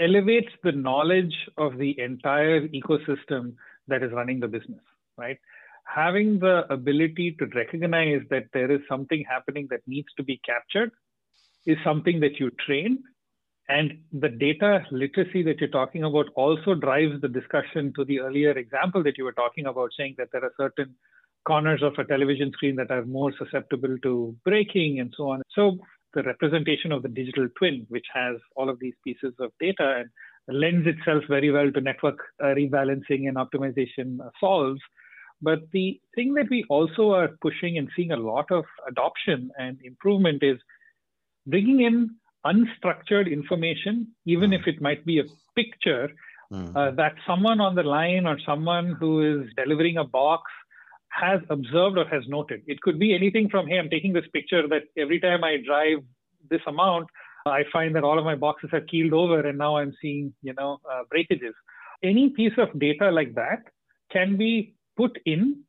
elevates 0.00 0.52
the 0.62 0.72
knowledge 0.72 1.34
of 1.56 1.78
the 1.78 1.98
entire 2.00 2.66
ecosystem 2.68 3.54
that 3.88 4.02
is 4.02 4.12
running 4.12 4.40
the 4.40 4.48
business, 4.48 4.80
right? 5.16 5.38
Having 5.84 6.40
the 6.40 6.64
ability 6.72 7.36
to 7.38 7.46
recognize 7.54 8.22
that 8.30 8.46
there 8.52 8.70
is 8.70 8.80
something 8.88 9.24
happening 9.28 9.68
that 9.70 9.80
needs 9.86 10.08
to 10.16 10.24
be 10.24 10.40
captured 10.44 10.90
is 11.64 11.78
something 11.84 12.20
that 12.20 12.40
you 12.40 12.50
train 12.66 12.98
And 13.68 13.98
the 14.12 14.28
data 14.28 14.86
literacy 14.92 15.42
that 15.42 15.58
you're 15.60 15.68
talking 15.70 16.04
about 16.04 16.26
also 16.36 16.74
drives 16.74 17.20
the 17.20 17.28
discussion 17.28 17.92
to 17.96 18.04
the 18.04 18.20
earlier 18.20 18.52
example 18.52 19.02
that 19.02 19.18
you 19.18 19.24
were 19.24 19.32
talking 19.32 19.66
about, 19.66 19.90
saying 19.96 20.14
that 20.18 20.28
there 20.32 20.44
are 20.44 20.52
certain 20.56 20.94
corners 21.46 21.82
of 21.82 21.94
a 21.98 22.04
television 22.04 22.52
screen 22.52 22.76
that 22.76 22.90
are 22.90 23.04
more 23.04 23.32
susceptible 23.38 23.96
to 24.02 24.36
breaking 24.44 25.00
and 25.00 25.12
so 25.16 25.30
on. 25.30 25.42
So 25.54 25.78
the 26.14 26.22
representation 26.22 26.92
of 26.92 27.02
the 27.02 27.08
digital 27.08 27.48
twin, 27.58 27.86
which 27.88 28.06
has 28.14 28.36
all 28.54 28.68
of 28.68 28.78
these 28.78 28.94
pieces 29.04 29.34
of 29.40 29.50
data 29.60 30.02
and 30.02 30.10
lends 30.48 30.86
itself 30.86 31.24
very 31.28 31.50
well 31.50 31.70
to 31.72 31.80
network 31.80 32.18
uh, 32.42 32.46
rebalancing 32.46 33.28
and 33.28 33.36
optimization 33.36 34.20
uh, 34.24 34.30
solves. 34.38 34.80
But 35.42 35.60
the 35.72 36.00
thing 36.14 36.34
that 36.34 36.46
we 36.50 36.64
also 36.70 37.10
are 37.10 37.30
pushing 37.42 37.78
and 37.78 37.88
seeing 37.94 38.12
a 38.12 38.16
lot 38.16 38.50
of 38.50 38.64
adoption 38.88 39.50
and 39.58 39.78
improvement 39.84 40.42
is 40.42 40.58
bringing 41.46 41.80
in 41.80 42.10
unstructured 42.50 43.30
information, 43.30 44.08
even 44.24 44.52
if 44.52 44.66
it 44.66 44.80
might 44.80 45.04
be 45.04 45.18
a 45.18 45.24
picture, 45.54 46.10
mm. 46.52 46.76
uh, 46.76 46.90
that 46.92 47.14
someone 47.26 47.60
on 47.60 47.74
the 47.74 47.82
line 47.82 48.26
or 48.26 48.38
someone 48.44 48.96
who 48.98 49.42
is 49.42 49.48
delivering 49.56 49.96
a 49.96 50.04
box 50.04 50.50
has 51.08 51.40
observed 51.50 51.96
or 51.98 52.06
has 52.06 52.22
noted. 52.28 52.62
It 52.66 52.80
could 52.82 52.98
be 52.98 53.14
anything 53.14 53.48
from, 53.48 53.66
hey, 53.66 53.78
I'm 53.78 53.88
taking 53.88 54.12
this 54.12 54.26
picture 54.32 54.68
that 54.68 54.82
every 54.96 55.18
time 55.20 55.44
I 55.44 55.56
drive 55.64 55.98
this 56.50 56.60
amount, 56.66 57.08
I 57.46 57.62
find 57.72 57.94
that 57.94 58.04
all 58.04 58.18
of 58.18 58.24
my 58.24 58.34
boxes 58.34 58.70
are 58.72 58.80
keeled 58.80 59.12
over 59.12 59.46
and 59.46 59.56
now 59.56 59.76
I'm 59.76 59.94
seeing, 60.02 60.34
you 60.42 60.52
know, 60.54 60.78
uh, 60.90 61.02
breakages. 61.10 61.54
Any 62.02 62.30
piece 62.30 62.52
of 62.58 62.78
data 62.78 63.10
like 63.10 63.34
that 63.34 63.62
can 64.12 64.36
be 64.36 64.74
put 64.96 65.18
in 65.24 65.62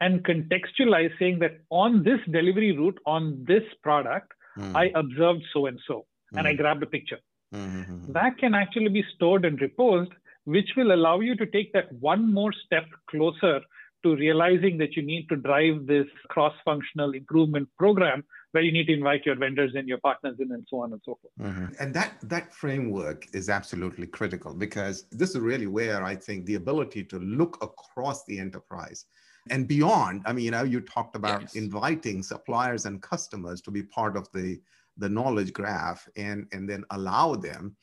and 0.00 0.24
contextualize 0.24 1.10
saying 1.18 1.38
that 1.40 1.60
on 1.70 2.02
this 2.02 2.20
delivery 2.30 2.76
route, 2.76 2.98
on 3.06 3.44
this 3.46 3.62
product, 3.82 4.32
mm. 4.58 4.74
I 4.76 4.90
observed 4.94 5.42
so 5.52 5.66
and 5.66 5.78
so 5.86 6.06
and 6.34 6.46
I 6.46 6.52
hmm. 6.52 6.58
grabbed 6.58 6.82
a 6.82 6.86
picture. 6.86 7.18
Mm-hmm. 7.54 8.12
That 8.12 8.38
can 8.38 8.54
actually 8.54 8.88
be 8.88 9.04
stored 9.14 9.44
and 9.44 9.60
reposed, 9.60 10.12
which 10.44 10.70
will 10.76 10.92
allow 10.92 11.20
you 11.20 11.36
to 11.36 11.46
take 11.46 11.72
that 11.72 11.92
one 11.92 12.32
more 12.32 12.52
step 12.66 12.86
closer 13.10 13.60
to 14.02 14.16
realizing 14.16 14.78
that 14.78 14.96
you 14.96 15.02
need 15.02 15.28
to 15.28 15.36
drive 15.36 15.86
this 15.86 16.06
cross 16.28 16.54
functional 16.64 17.12
improvement 17.12 17.68
program 17.78 18.24
where 18.52 18.62
you 18.62 18.72
need 18.72 18.86
to 18.86 18.92
invite 18.92 19.24
your 19.24 19.36
vendors 19.36 19.72
and 19.74 19.88
your 19.88 19.98
partners 19.98 20.36
in 20.40 20.52
and 20.52 20.66
so 20.68 20.80
on 20.80 20.92
and 20.92 21.00
so 21.04 21.18
forth 21.20 21.32
mm-hmm. 21.40 21.66
and 21.80 21.94
that 21.94 22.12
that 22.22 22.52
framework 22.52 23.26
is 23.32 23.48
absolutely 23.48 24.06
critical 24.06 24.54
because 24.54 25.06
this 25.10 25.30
is 25.30 25.38
really 25.38 25.66
where 25.66 26.02
i 26.04 26.14
think 26.14 26.44
the 26.46 26.56
ability 26.56 27.02
to 27.02 27.18
look 27.20 27.56
across 27.62 28.24
the 28.24 28.38
enterprise 28.38 29.06
and 29.50 29.66
beyond 29.66 30.22
i 30.26 30.32
mean 30.32 30.44
you 30.44 30.50
know 30.50 30.64
you 30.64 30.80
talked 30.80 31.16
about 31.16 31.42
yes. 31.42 31.54
inviting 31.54 32.22
suppliers 32.22 32.86
and 32.86 33.00
customers 33.02 33.60
to 33.60 33.70
be 33.70 33.82
part 33.82 34.16
of 34.16 34.28
the 34.32 34.60
the 34.96 35.08
knowledge 35.08 35.52
graph 35.52 36.08
and, 36.16 36.46
and 36.52 36.68
then 36.68 36.84
allow 36.90 37.34
them 37.34 37.76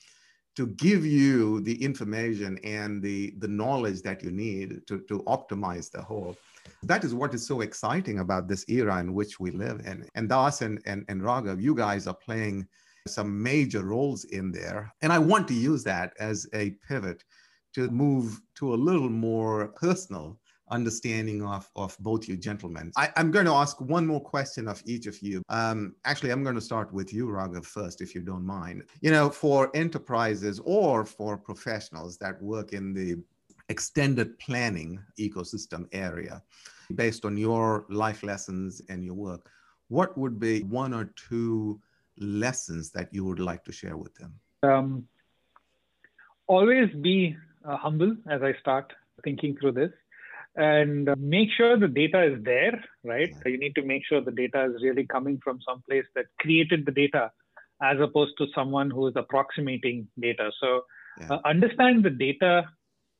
to 0.55 0.67
give 0.67 1.05
you 1.05 1.61
the 1.61 1.81
information 1.83 2.57
and 2.63 3.01
the, 3.01 3.33
the 3.37 3.47
knowledge 3.47 4.01
that 4.01 4.21
you 4.21 4.31
need 4.31 4.85
to, 4.87 4.99
to 5.07 5.23
optimize 5.23 5.89
the 5.89 6.01
whole. 6.01 6.35
That 6.83 7.03
is 7.03 7.13
what 7.13 7.33
is 7.33 7.47
so 7.47 7.61
exciting 7.61 8.19
about 8.19 8.47
this 8.47 8.65
era 8.67 8.99
in 8.99 9.13
which 9.13 9.39
we 9.39 9.51
live 9.51 9.79
in. 9.85 10.05
And 10.15 10.27
Das 10.27 10.61
and, 10.61 10.81
and, 10.85 11.05
and 11.07 11.21
Raghav, 11.21 11.61
you 11.61 11.75
guys 11.75 12.07
are 12.07 12.13
playing 12.15 12.67
some 13.07 13.41
major 13.41 13.83
roles 13.83 14.25
in 14.25 14.51
there. 14.51 14.93
And 15.01 15.13
I 15.13 15.19
want 15.19 15.47
to 15.47 15.53
use 15.53 15.83
that 15.85 16.13
as 16.19 16.47
a 16.53 16.71
pivot 16.87 17.23
to 17.75 17.89
move 17.89 18.41
to 18.55 18.73
a 18.73 18.75
little 18.75 19.09
more 19.09 19.69
personal 19.69 20.39
understanding 20.71 21.43
of, 21.45 21.69
of 21.75 21.97
both 21.99 22.27
you 22.27 22.37
gentlemen. 22.37 22.91
I, 22.97 23.09
am 23.15 23.31
going 23.31 23.45
to 23.45 23.53
ask 23.53 23.79
one 23.81 24.05
more 24.05 24.21
question 24.21 24.67
of 24.67 24.81
each 24.85 25.07
of 25.07 25.19
you. 25.21 25.41
Um, 25.49 25.95
actually, 26.05 26.31
I'm 26.31 26.43
going 26.43 26.55
to 26.55 26.61
start 26.61 26.93
with 26.93 27.13
you, 27.13 27.27
Raghav, 27.27 27.65
first, 27.65 28.01
if 28.01 28.13
you 28.13 28.21
don't 28.21 28.45
mind. 28.45 28.83
You 29.01 29.11
know, 29.11 29.29
for 29.29 29.71
enterprises 29.73 30.59
or 30.63 31.05
for 31.05 31.37
professionals 31.37 32.17
that 32.17 32.41
work 32.41 32.73
in 32.73 32.93
the 32.93 33.17
extended 33.69 34.37
planning 34.39 34.99
ecosystem 35.19 35.87
area, 35.91 36.41
based 36.95 37.25
on 37.25 37.37
your 37.37 37.85
life 37.89 38.23
lessons 38.23 38.81
and 38.89 39.03
your 39.03 39.13
work, 39.13 39.49
what 39.89 40.17
would 40.17 40.39
be 40.39 40.61
one 40.63 40.93
or 40.93 41.05
two 41.29 41.79
lessons 42.17 42.91
that 42.91 43.13
you 43.13 43.23
would 43.25 43.39
like 43.39 43.63
to 43.63 43.71
share 43.71 43.97
with 43.97 44.13
them? 44.15 44.33
Um, 44.63 45.07
always 46.47 46.89
be 47.01 47.35
uh, 47.65 47.77
humble 47.77 48.15
as 48.29 48.41
I 48.41 48.53
start 48.59 48.93
thinking 49.23 49.57
through 49.57 49.73
this 49.73 49.91
and 50.55 51.09
make 51.17 51.49
sure 51.55 51.77
the 51.77 51.87
data 51.87 52.23
is 52.23 52.43
there, 52.43 52.83
right? 53.03 53.33
You 53.45 53.57
need 53.57 53.75
to 53.75 53.83
make 53.83 54.03
sure 54.07 54.21
the 54.21 54.31
data 54.31 54.65
is 54.65 54.81
really 54.83 55.05
coming 55.05 55.39
from 55.43 55.59
some 55.67 55.83
place 55.89 56.05
that 56.15 56.25
created 56.39 56.85
the 56.85 56.91
data 56.91 57.31
as 57.81 57.97
opposed 58.01 58.33
to 58.37 58.47
someone 58.53 58.89
who 58.89 59.07
is 59.07 59.13
approximating 59.15 60.07
data. 60.19 60.51
So 60.59 60.81
yeah. 61.19 61.35
uh, 61.35 61.39
understand 61.45 62.03
the 62.03 62.09
data 62.09 62.67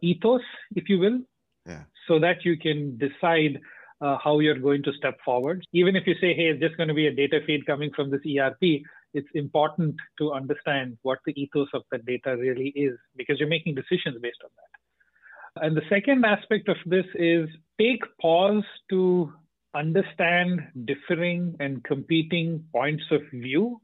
ethos, 0.02 0.42
if 0.76 0.89
you 0.89 1.00
will, 1.00 1.20
yeah. 1.65 1.84
so 2.08 2.20
that 2.20 2.44
you 2.44 2.58
can 2.58 2.98
decide 2.98 3.60
uh, 4.02 4.18
how 4.24 4.39
you're 4.39 4.60
going 4.60 4.84
to 4.84 4.94
step 4.94 5.18
forward. 5.24 5.65
Even 5.74 5.96
if 5.96 6.08
you 6.08 6.15
say, 6.15 6.34
hey, 6.34 6.48
it's 6.48 6.62
just 6.62 6.78
going 6.78 6.89
to 6.89 6.94
be 6.94 7.08
a 7.08 7.13
data 7.13 7.39
feed 7.46 7.65
coming 7.65 7.92
from 7.96 8.10
this 8.10 8.22
ERP, 8.26 8.82
it's 9.13 9.28
important 9.34 9.96
to 10.18 10.32
understand 10.34 10.98
what 11.02 11.20
the 11.26 11.34
ethos 11.42 11.68
of 11.74 11.84
the 11.92 11.98
data 12.00 12.38
really 12.38 12.70
is 12.76 12.98
because 13.15 13.39
you're 13.39 13.50
making 13.50 13.76
decisions 13.76 14.18
based 14.22 14.38
on 14.44 14.50
that. 14.56 14.79
And 15.62 15.76
the 15.76 15.82
second 15.89 16.26
aspect 16.26 16.69
of 16.69 16.78
this 16.86 17.06
is 17.15 17.50
take 17.80 18.02
pause 18.22 18.63
to 18.89 19.34
understand 19.76 20.62
differing 20.86 21.56
and 21.60 21.84
competing 21.84 22.63
points 22.74 23.04
of 23.12 23.22
view 23.32 23.82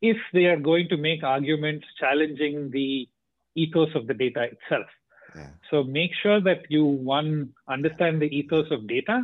if 0.00 0.16
they 0.32 0.46
are 0.46 0.58
going 0.58 0.88
to 0.88 0.96
make 0.96 1.22
arguments 1.22 1.86
challenging 2.00 2.70
the 2.70 3.08
ethos 3.54 3.90
of 3.94 4.06
the 4.06 4.14
data 4.14 4.44
itself. 4.44 4.86
Yeah. 5.34 5.50
So 5.70 5.84
make 5.84 6.10
sure 6.22 6.40
that 6.40 6.62
you, 6.68 6.84
one, 6.84 7.50
understand 7.68 8.20
the 8.20 8.26
ethos 8.26 8.66
of 8.70 8.86
data, 8.86 9.22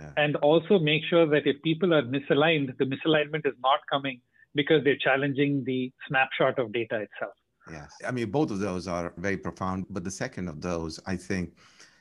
yeah. 0.00 0.10
and 0.16 0.36
also 0.36 0.78
make 0.78 1.02
sure 1.08 1.26
that 1.26 1.46
if 1.46 1.60
people 1.62 1.92
are 1.92 2.02
misaligned, 2.02 2.76
the 2.78 2.84
misalignment 2.84 3.46
is 3.46 3.54
not 3.62 3.80
coming 3.90 4.20
because 4.54 4.82
they're 4.84 4.96
challenging 4.96 5.64
the 5.64 5.92
snapshot 6.08 6.58
of 6.58 6.72
data 6.72 7.00
itself. 7.00 7.34
Yes. 7.72 7.92
I 8.06 8.10
mean, 8.10 8.30
both 8.30 8.50
of 8.50 8.58
those 8.58 8.86
are 8.88 9.12
very 9.16 9.36
profound. 9.36 9.86
But 9.90 10.04
the 10.04 10.10
second 10.10 10.48
of 10.48 10.60
those, 10.60 11.00
I 11.06 11.16
think, 11.16 11.56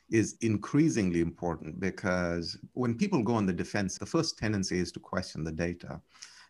is 0.10 0.38
increasingly 0.42 1.22
important 1.22 1.80
because 1.80 2.58
when 2.74 2.96
people 2.96 3.22
go 3.24 3.36
on 3.36 3.46
the 3.46 3.54
defense, 3.54 3.98
the 3.98 4.06
first 4.06 4.38
tendency 4.38 4.80
is 4.80 4.92
to 4.94 5.00
question 5.00 5.44
the 5.44 5.52
data. 5.52 6.02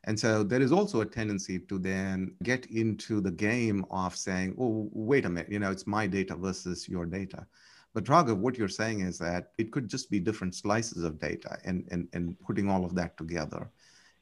And 0.06 0.18
so 0.18 0.44
there 0.44 0.62
is 0.62 0.72
also 0.72 1.02
a 1.02 1.06
tendency 1.06 1.60
to 1.60 1.78
then 1.78 2.34
get 2.44 2.66
into 2.68 3.20
the 3.20 3.32
game 3.32 3.86
of 3.92 4.16
saying, 4.16 4.56
oh, 4.58 4.90
wait 4.94 5.26
a 5.26 5.30
minute, 5.30 5.52
you 5.52 5.60
know, 5.60 5.72
it's 5.72 5.86
my 5.86 6.08
data 6.08 6.36
versus 6.36 6.88
your 6.88 7.06
data. 7.06 7.46
But 7.94 8.06
Raghav, 8.06 8.38
what 8.38 8.58
you're 8.58 8.70
saying 8.70 9.02
is 9.02 9.18
that 9.18 9.52
it 9.58 9.72
could 9.72 9.90
just 9.90 10.10
be 10.10 10.20
different 10.20 10.56
slices 10.56 11.04
of 11.04 11.20
data 11.20 11.58
and, 11.66 11.86
and, 11.92 12.08
and 12.14 12.40
putting 12.40 12.70
all 12.70 12.86
of 12.86 12.96
that 12.96 13.18
together 13.18 13.70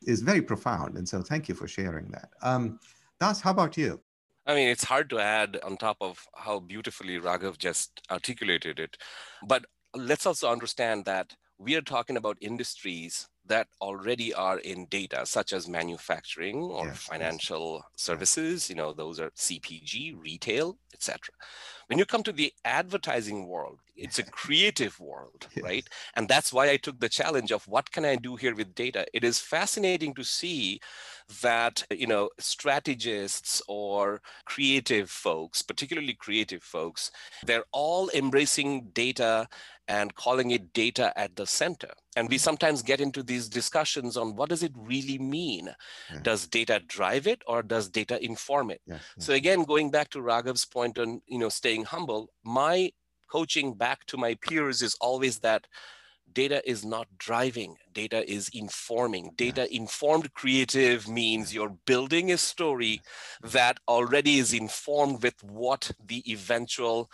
is 0.02 0.22
very 0.22 0.42
profound. 0.42 0.98
And 0.98 1.08
so 1.08 1.22
thank 1.22 1.48
you 1.48 1.54
for 1.54 1.68
sharing 1.68 2.10
that. 2.10 2.30
Um, 2.42 2.80
Das, 3.20 3.42
how 3.42 3.52
about 3.52 3.78
you? 3.78 4.00
I 4.48 4.56
mean, 4.56 4.70
it's 4.70 4.86
hard 4.86 5.10
to 5.10 5.20
add 5.20 5.60
on 5.62 5.76
top 5.76 5.98
of 6.00 6.26
how 6.34 6.60
beautifully 6.60 7.20
Raghav 7.20 7.58
just 7.58 8.02
articulated 8.10 8.80
it. 8.80 8.98
But 9.46 9.66
let's 9.94 10.26
also 10.26 10.50
understand 10.50 11.04
that 11.06 11.36
we 11.60 11.76
are 11.76 11.82
talking 11.82 12.18
about 12.18 12.38
industries 12.40 13.28
that 13.48 13.68
already 13.82 14.34
are 14.34 14.60
in 14.60 14.86
data, 14.86 15.26
such 15.26 15.54
as 15.54 15.68
manufacturing 15.68 16.58
or 16.58 16.88
yes, 16.88 16.98
financial 16.98 17.76
yes. 17.76 17.84
services. 17.96 18.70
You 18.70 18.76
know, 18.76 18.94
those 18.94 19.20
are 19.20 19.32
CPG, 19.32 20.22
retail, 20.22 20.78
etc. 20.94 21.20
When 21.88 21.98
you 21.98 22.06
come 22.06 22.24
to 22.24 22.32
the 22.32 22.54
advertising 22.66 23.48
world, 23.48 23.80
it's 23.96 24.20
a 24.20 24.24
creative 24.32 25.00
world, 25.00 25.48
yes. 25.56 25.64
right? 25.64 25.88
And 26.16 26.28
that's 26.28 26.54
why 26.54 26.70
I 26.70 26.78
took 26.78 27.00
the 27.00 27.10
challenge 27.10 27.52
of 27.52 27.68
what 27.68 27.92
can 27.92 28.06
I 28.06 28.16
do 28.16 28.36
here 28.36 28.56
with 28.56 28.76
data. 28.76 29.06
It 29.14 29.24
is 29.24 29.40
fascinating 29.40 30.14
to 30.16 30.24
see 30.24 30.80
that 31.42 31.86
you 31.92 32.08
know 32.08 32.30
strategists 32.40 33.62
or 33.68 34.22
creative 34.46 35.10
folks 35.10 35.62
particularly 35.62 36.14
creative 36.14 36.64
folks 36.64 37.12
they're 37.46 37.66
all 37.72 38.10
embracing 38.14 38.90
data 38.94 39.48
and 39.90 40.16
calling 40.16 40.52
it 40.52 40.74
data 40.74 41.18
at 41.18 41.36
the 41.36 41.46
center 41.46 41.92
and 42.16 42.30
we 42.30 42.38
sometimes 42.38 42.82
get 42.82 43.02
into 43.02 43.24
these 43.24 43.50
discussions 43.50 44.16
on 44.16 44.36
what 44.36 44.50
does 44.50 44.64
it 44.64 44.72
really 44.76 45.18
mean 45.18 45.70
yeah. 46.14 46.20
does 46.22 46.48
data 46.48 46.82
drive 46.88 47.28
it 47.28 47.42
or 47.46 47.62
does 47.62 47.90
data 47.90 48.24
inform 48.24 48.72
it 48.72 48.82
yeah, 48.86 48.96
yeah. 48.96 49.00
so 49.18 49.34
again 49.34 49.64
going 49.64 49.92
back 49.92 50.10
to 50.10 50.20
raghav's 50.20 50.66
point 50.66 50.98
on 50.98 51.22
you 51.28 51.38
know 51.38 51.50
staying 51.50 51.84
humble 51.84 52.30
my 52.44 52.90
coaching 53.30 53.74
back 53.74 54.06
to 54.06 54.18
my 54.18 54.36
peers 54.36 54.82
is 54.82 54.96
always 55.02 55.40
that 55.40 55.68
data 56.38 56.62
is 56.70 56.86
not 56.86 57.08
driving 57.18 57.76
data 57.94 58.20
is 58.38 58.50
informing 58.54 59.32
data 59.36 59.64
informed 59.76 60.28
creative 60.36 61.08
means 61.08 61.54
you're 61.54 61.78
building 61.92 62.32
a 62.32 62.38
story 62.38 63.02
that 63.42 63.80
already 63.88 64.38
is 64.38 64.54
informed 64.54 65.24
with 65.24 65.38
what 65.44 65.90
the 66.12 66.22
eventual 66.32 67.10